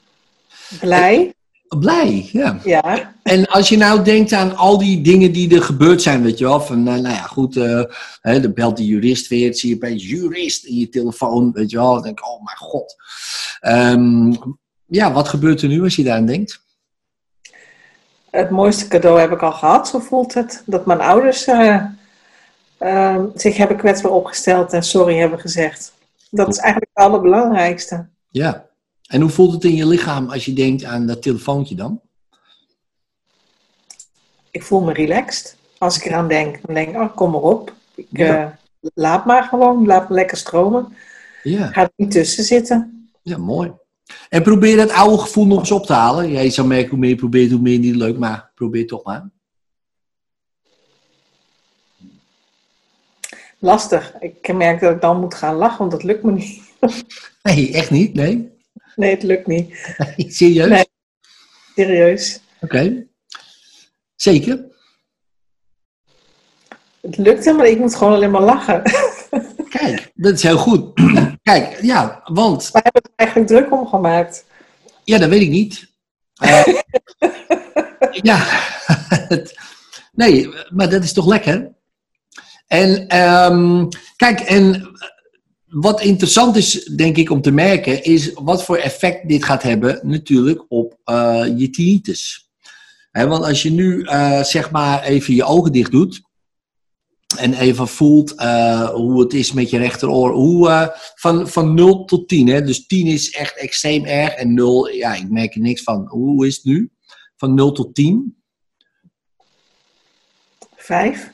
[0.81, 1.35] Blij.
[1.79, 2.61] Blij, ja.
[2.65, 3.15] Ja.
[3.23, 6.45] En als je nou denkt aan al die dingen die er gebeurd zijn, weet je
[6.45, 7.55] wel, van, nou, nou ja, goed,
[8.21, 11.77] hè, dan belt de jurist weer, zie je opeens jurist in je telefoon, weet je
[11.77, 12.97] wel, dan denk ik, oh mijn god.
[13.61, 14.35] Ehm,
[14.87, 16.65] ja, wat gebeurt er nu als je daar aan denkt?
[18.35, 20.63] Het mooiste cadeau heb ik al gehad, zo voelt het.
[20.67, 21.85] Dat mijn ouders eh,
[22.79, 25.93] eh, zich hebben kwetsbaar opgesteld en sorry hebben gezegd.
[26.31, 28.07] Dat is eigenlijk het allerbelangrijkste.
[28.29, 28.67] Ja.
[29.07, 32.01] En hoe voelt het in je lichaam als je denkt aan dat telefoontje dan?
[34.51, 35.57] Ik voel me relaxed.
[35.79, 37.73] Als ik eraan denk, dan denk ik, oh, kom maar op.
[37.95, 38.43] Ik, Ja.
[38.45, 38.51] eh,
[38.95, 40.97] laat maar gewoon, laat me lekker stromen.
[41.43, 41.67] Ja.
[41.67, 43.11] Ga er niet tussen zitten.
[43.23, 43.73] Ja, mooi.
[44.29, 46.31] En probeer dat oude gevoel nog eens op te halen.
[46.31, 49.05] Ja, je zou merken hoe meer je probeert, hoe meer niet leuk, maar probeer toch
[49.05, 49.31] maar.
[53.59, 54.15] Lastig.
[54.21, 56.63] Ik merk dat ik dan moet gaan lachen, want dat lukt me niet.
[57.43, 58.15] Nee, echt niet?
[58.15, 58.53] Nee?
[58.97, 59.95] Nee, het lukt niet.
[60.17, 60.69] Serieus?
[60.69, 60.85] Nee.
[61.75, 62.41] Serieus.
[62.61, 63.07] Oké.
[64.17, 64.65] Zeker?
[67.01, 68.83] Het lukt hem, maar ik moet gewoon alleen maar lachen.
[69.79, 71.01] Kijk, dat is heel goed.
[71.45, 74.45] Kijk, ja, want, Wij hebben het eigenlijk druk omgemaakt.
[75.05, 75.89] ja, dat weet ik niet.
[76.35, 76.65] Eh,
[78.31, 78.47] ja,
[80.13, 81.73] nee, maar dat is toch lekker?
[82.67, 84.91] En ehm, kijk, en
[85.67, 90.01] wat interessant is, denk ik, om te merken, is wat voor effect dit gaat hebben
[90.03, 92.51] natuurlijk op eh, je tinnitus.
[93.11, 96.23] Want als je nu, eh, zeg maar, even je ogen dicht doet
[97.37, 100.33] En even voelt eh, hoe het is met je rechteroor.
[100.33, 102.49] Hoe, eh, van, van 0 tot 10.
[102.49, 102.63] Hè?
[102.63, 104.35] Dus 10 is echt extreem erg.
[104.35, 106.07] En 0, ja, ik merk er niks van.
[106.09, 106.91] Hoe is het nu?
[107.37, 108.37] Van 0 tot 10?
[110.77, 111.31] Vijf.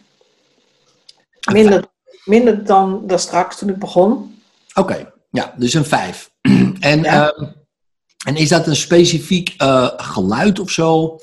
[1.53, 1.85] Minder,
[2.25, 4.39] minder dan, dan straks toen ik begon.
[4.75, 6.31] Oké, ja, dus een 5.
[6.81, 7.31] en, Ja.
[7.33, 7.51] ehm,
[8.27, 11.19] en is dat een specifiek eh, geluid of zo?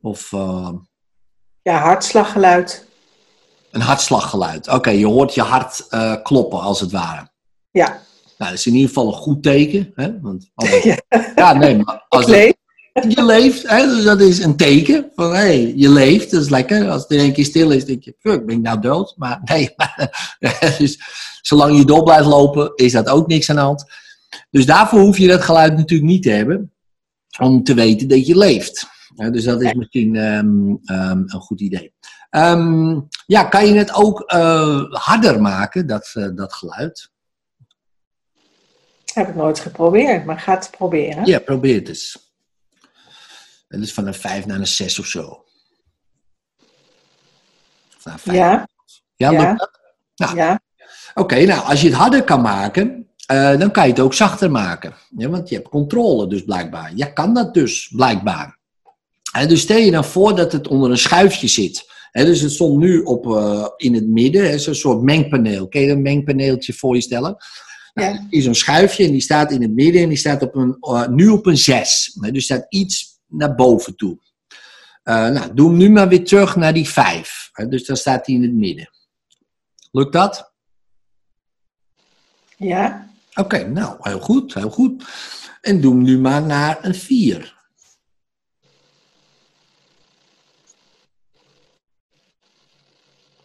[0.00, 0.30] Of
[1.62, 2.86] Ja, hartslaggeluid.
[3.72, 4.68] Een hartslaggeluid?
[4.68, 7.28] Oké, je hoort je hart eh, kloppen als het ware.
[7.70, 7.86] Ja,
[8.38, 9.92] Nou, dat is in ieder geval een goed teken.
[9.94, 10.20] Hè?
[10.20, 10.50] Want
[10.82, 10.96] Ja.
[11.34, 12.52] ja, nee, maar als leef.
[12.92, 13.86] het- je leeft, hè?
[13.86, 16.88] dus dat is een teken van hé, hey, je leeft, dat is lekker.
[16.90, 19.14] Als het in één keer stil is, denk je, fuck, ben ik nou dood?
[19.16, 19.74] Maar nee,
[20.78, 20.98] dus
[21.40, 23.84] zolang je door blijft lopen, is dat ook niks aan de hand.
[24.50, 26.72] Dus daarvoor hoef je dat geluid natuurlijk niet te hebben,
[27.38, 28.86] om te weten dat je leeft.
[29.14, 31.92] Ja, dus dat is misschien ehm, ehm, een goed idee.
[32.32, 37.10] Ehm, ja, kan je het ook eh, harder maken, dat, eh, dat geluid?
[39.14, 41.24] Heb ik nooit geprobeerd, maar ga het proberen.
[41.24, 42.34] Ja, probeer het eens.
[43.68, 45.44] En dus van een 5 naar een 6 of zo.
[48.04, 48.24] Of.
[48.24, 48.68] Ja,
[49.16, 49.54] ja, ja.
[49.54, 49.80] dat?
[50.16, 50.36] Nou.
[50.36, 50.60] ja.
[51.14, 54.50] Oké, nou, als je het harder kan maken, eh, dan kan je het ook zachter
[54.50, 54.94] maken.
[55.16, 56.92] Ja, want je hebt controle dus blijkbaar.
[56.94, 58.58] Je kan dat dus blijkbaar.
[59.32, 61.90] En dus stel je dan voor dat het onder een schuifje zit.
[62.12, 65.68] Dus het stond nu op, eh, in het midden, zo'n soort mengpaneel.
[65.68, 67.36] Kun je een mengpaneeltje voor je stellen?
[67.94, 68.26] Nou, Ja.
[68.30, 71.08] is een schuifje en die staat in het midden en die staat op een, eh,
[71.08, 72.16] nu op een 6.
[72.20, 74.18] Hè, dus staat iets naar boven toe.
[75.02, 77.48] Eh, nou, doe hem nu maar weer terug naar die 5.
[77.52, 78.90] Hè, dus dan staat hij in het midden.
[79.90, 80.52] Lukt dat?
[82.56, 83.10] ja.
[83.34, 85.04] Oké, nou, heel goed, heel goed.
[85.60, 87.60] En doe hem nu maar naar een 4.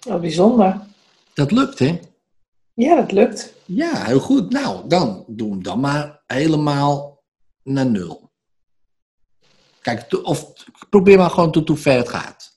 [0.07, 0.79] Wat bijzonder.
[1.33, 1.99] Dat lukt, hè?
[2.73, 3.53] Ja, dat lukt.
[3.65, 4.51] Ja, heel goed.
[4.51, 7.23] Nou, dan doe hem dan maar helemaal
[7.63, 8.31] naar 0.
[9.81, 10.53] Kijk, of
[10.89, 12.55] probeer maar gewoon tot hoe ver het gaat.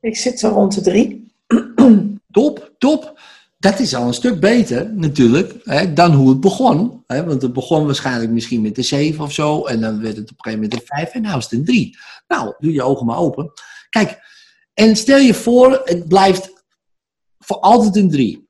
[0.00, 1.32] Ik zit zo rond de drie.
[2.30, 3.20] Top, top.
[3.60, 7.04] Dat is al een stuk beter natuurlijk hè, dan hoe het begon.
[7.06, 9.66] Hè, want het begon waarschijnlijk misschien met een 7 of zo.
[9.66, 11.64] En dan werd het op een gegeven moment een 5 en nu is het een
[11.64, 11.98] 3.
[12.28, 13.52] Nou, doe je ogen maar open.
[13.88, 14.18] Kijk,
[14.74, 16.64] en stel je voor, het blijft
[17.38, 18.48] voor altijd een 3.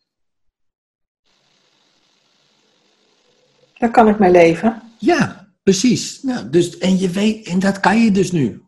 [3.79, 4.83] Daar kan ik mee leven.
[4.99, 6.23] Ja, precies.
[6.23, 8.63] Nou, dus, en, je weet, en dat kan je dus nu.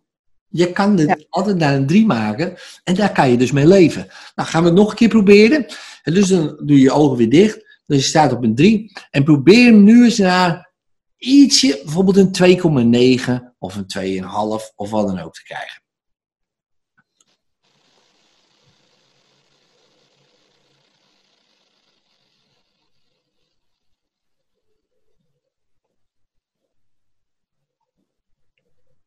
[0.53, 1.16] Je kan het Ja.
[1.28, 4.07] altijd naar een 3 maken en daar kan je dus mee leven.
[4.34, 5.66] Nou, gaan we het nog een keer proberen.
[6.03, 7.80] En dus dan doe je je ogen weer dicht.
[7.86, 8.92] Dus je staat op een 3.
[9.11, 10.72] En probeer hem nu eens naar
[11.16, 15.82] ietsje, bijvoorbeeld een 2,9 of een 2,5 of wat dan ook te krijgen.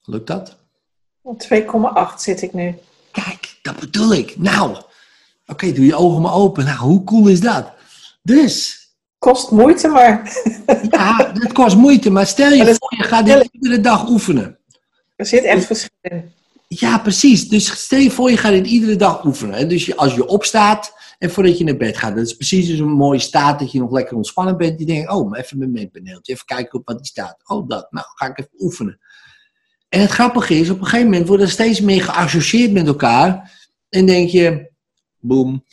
[0.04, 0.65] Lukt dat?
[1.26, 2.76] Op 2,8 zit ik nu.
[3.12, 4.38] Kijk, dat bedoel ik.
[4.38, 4.78] Nou,
[5.48, 6.66] oké, doe je ogen maar open.
[6.66, 7.74] Nou, hoe cool is dat?
[8.24, 8.84] Dus,
[9.18, 10.42] Kost moeite, maar
[10.90, 14.58] ja, het kost moeite, maar stel je voor, je gaat dit iedere dag oefenen.
[15.16, 16.32] er zit echt verschil in.
[16.68, 17.50] Ja, precies.
[17.50, 19.56] Dus stel je voor, je gaat dit iedere dag oefenen.
[19.56, 19.68] Hè?
[19.68, 22.80] Dus je, als je opstaat en voordat je naar bed gaat, dat is precies dus
[22.80, 24.78] een mooie staat dat je nog lekker ontspannen bent.
[24.78, 27.38] Die denkt, oh, maar even met mijn paneeltje, even kijken op wat die staat.
[27.46, 27.88] Oh, dat.
[27.92, 29.00] Nou, ga ik even oefenen.
[29.96, 33.52] En het grappige is, op een gegeven moment worden er steeds meer geassocieerd met elkaar.
[33.90, 34.72] En denk je,
[35.20, 35.64] boem,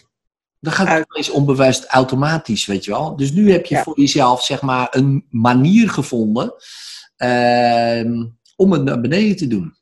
[0.60, 3.16] dan gaat het opeens onbewust automatisch, weet je wel.
[3.16, 3.82] Dus nu heb je Ja.
[3.82, 6.54] voor jezelf, zeg maar, een manier gevonden
[7.16, 8.24] ehm,
[8.56, 9.74] om het naar beneden te doen.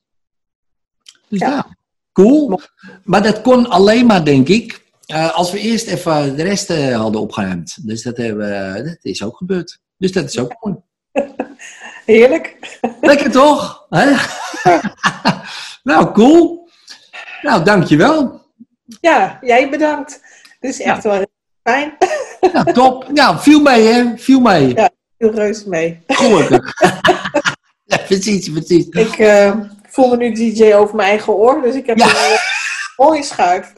[1.29, 1.49] Dus Ja.
[1.49, 1.77] ja,
[2.13, 2.61] cool.
[3.05, 6.97] Maar dat kon alleen maar, denk ik, eh, als we eerst even de rest eh,
[6.97, 7.87] hadden opgeruimd.
[7.87, 9.81] Dus dat, hebben, dat is ook gebeurd.
[9.97, 10.77] Dus dat is ook mooi.
[12.05, 12.57] Heerlijk.
[13.01, 13.87] Lekker toch?
[13.91, 14.13] Hè?
[15.91, 16.69] nou, cool.
[17.43, 18.41] Nou, dankjewel.
[19.01, 20.21] Ja, jij bedankt.
[20.61, 21.27] Dit is echt wel
[21.63, 21.97] fijn.
[22.73, 23.09] Top.
[23.13, 24.05] Nou, viel mee, hè?
[24.17, 24.75] Viel mee.
[24.75, 24.91] Ja.
[25.19, 26.03] Heel reuze mee.
[26.07, 26.75] Gelukkig.
[27.85, 28.87] ja, precies, precies.
[28.89, 29.53] Ik eh,
[29.89, 32.05] voel me nu DJ over mijn eigen oor, dus ik heb Ja.
[32.07, 32.39] een eh,
[32.97, 33.73] mooie schuif.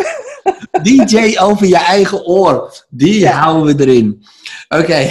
[0.82, 2.84] DJ over je eigen oor.
[2.88, 3.32] Die Ja.
[3.32, 4.26] houden we erin.
[4.68, 5.08] Oké.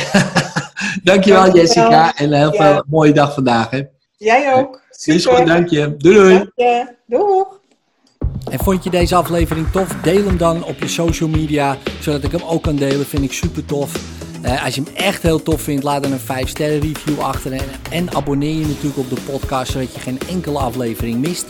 [1.04, 1.62] Dankjewel, Dankjewel.
[1.66, 2.16] Jessica.
[2.16, 2.74] En een heel Ja.
[2.74, 3.70] veel mooie dag vandaag.
[3.70, 3.82] Hè?
[4.18, 4.82] Jij ook.
[4.90, 5.38] Is Super.
[5.38, 5.96] goed, dank je.
[5.98, 6.34] Doei doei.
[6.34, 6.96] Dank je.
[7.08, 7.60] Doeg.
[8.52, 9.88] En vond je deze aflevering tof?
[10.04, 13.06] Deel hem dan op je social media, zodat ik hem ook kan delen.
[13.06, 13.92] Vind ik super tof.
[14.42, 17.52] Eh, als je hem echt heel tof vindt, laat dan een 5 sterren review achter.
[17.52, 21.46] En, en abonneer je natuurlijk op de podcast, zodat je geen enkele aflevering mist.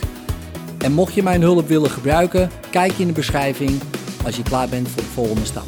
[0.78, 3.80] En mocht je mijn hulp willen gebruiken, kijk in de beschrijving
[4.24, 5.64] als je klaar bent voor de volgende stap.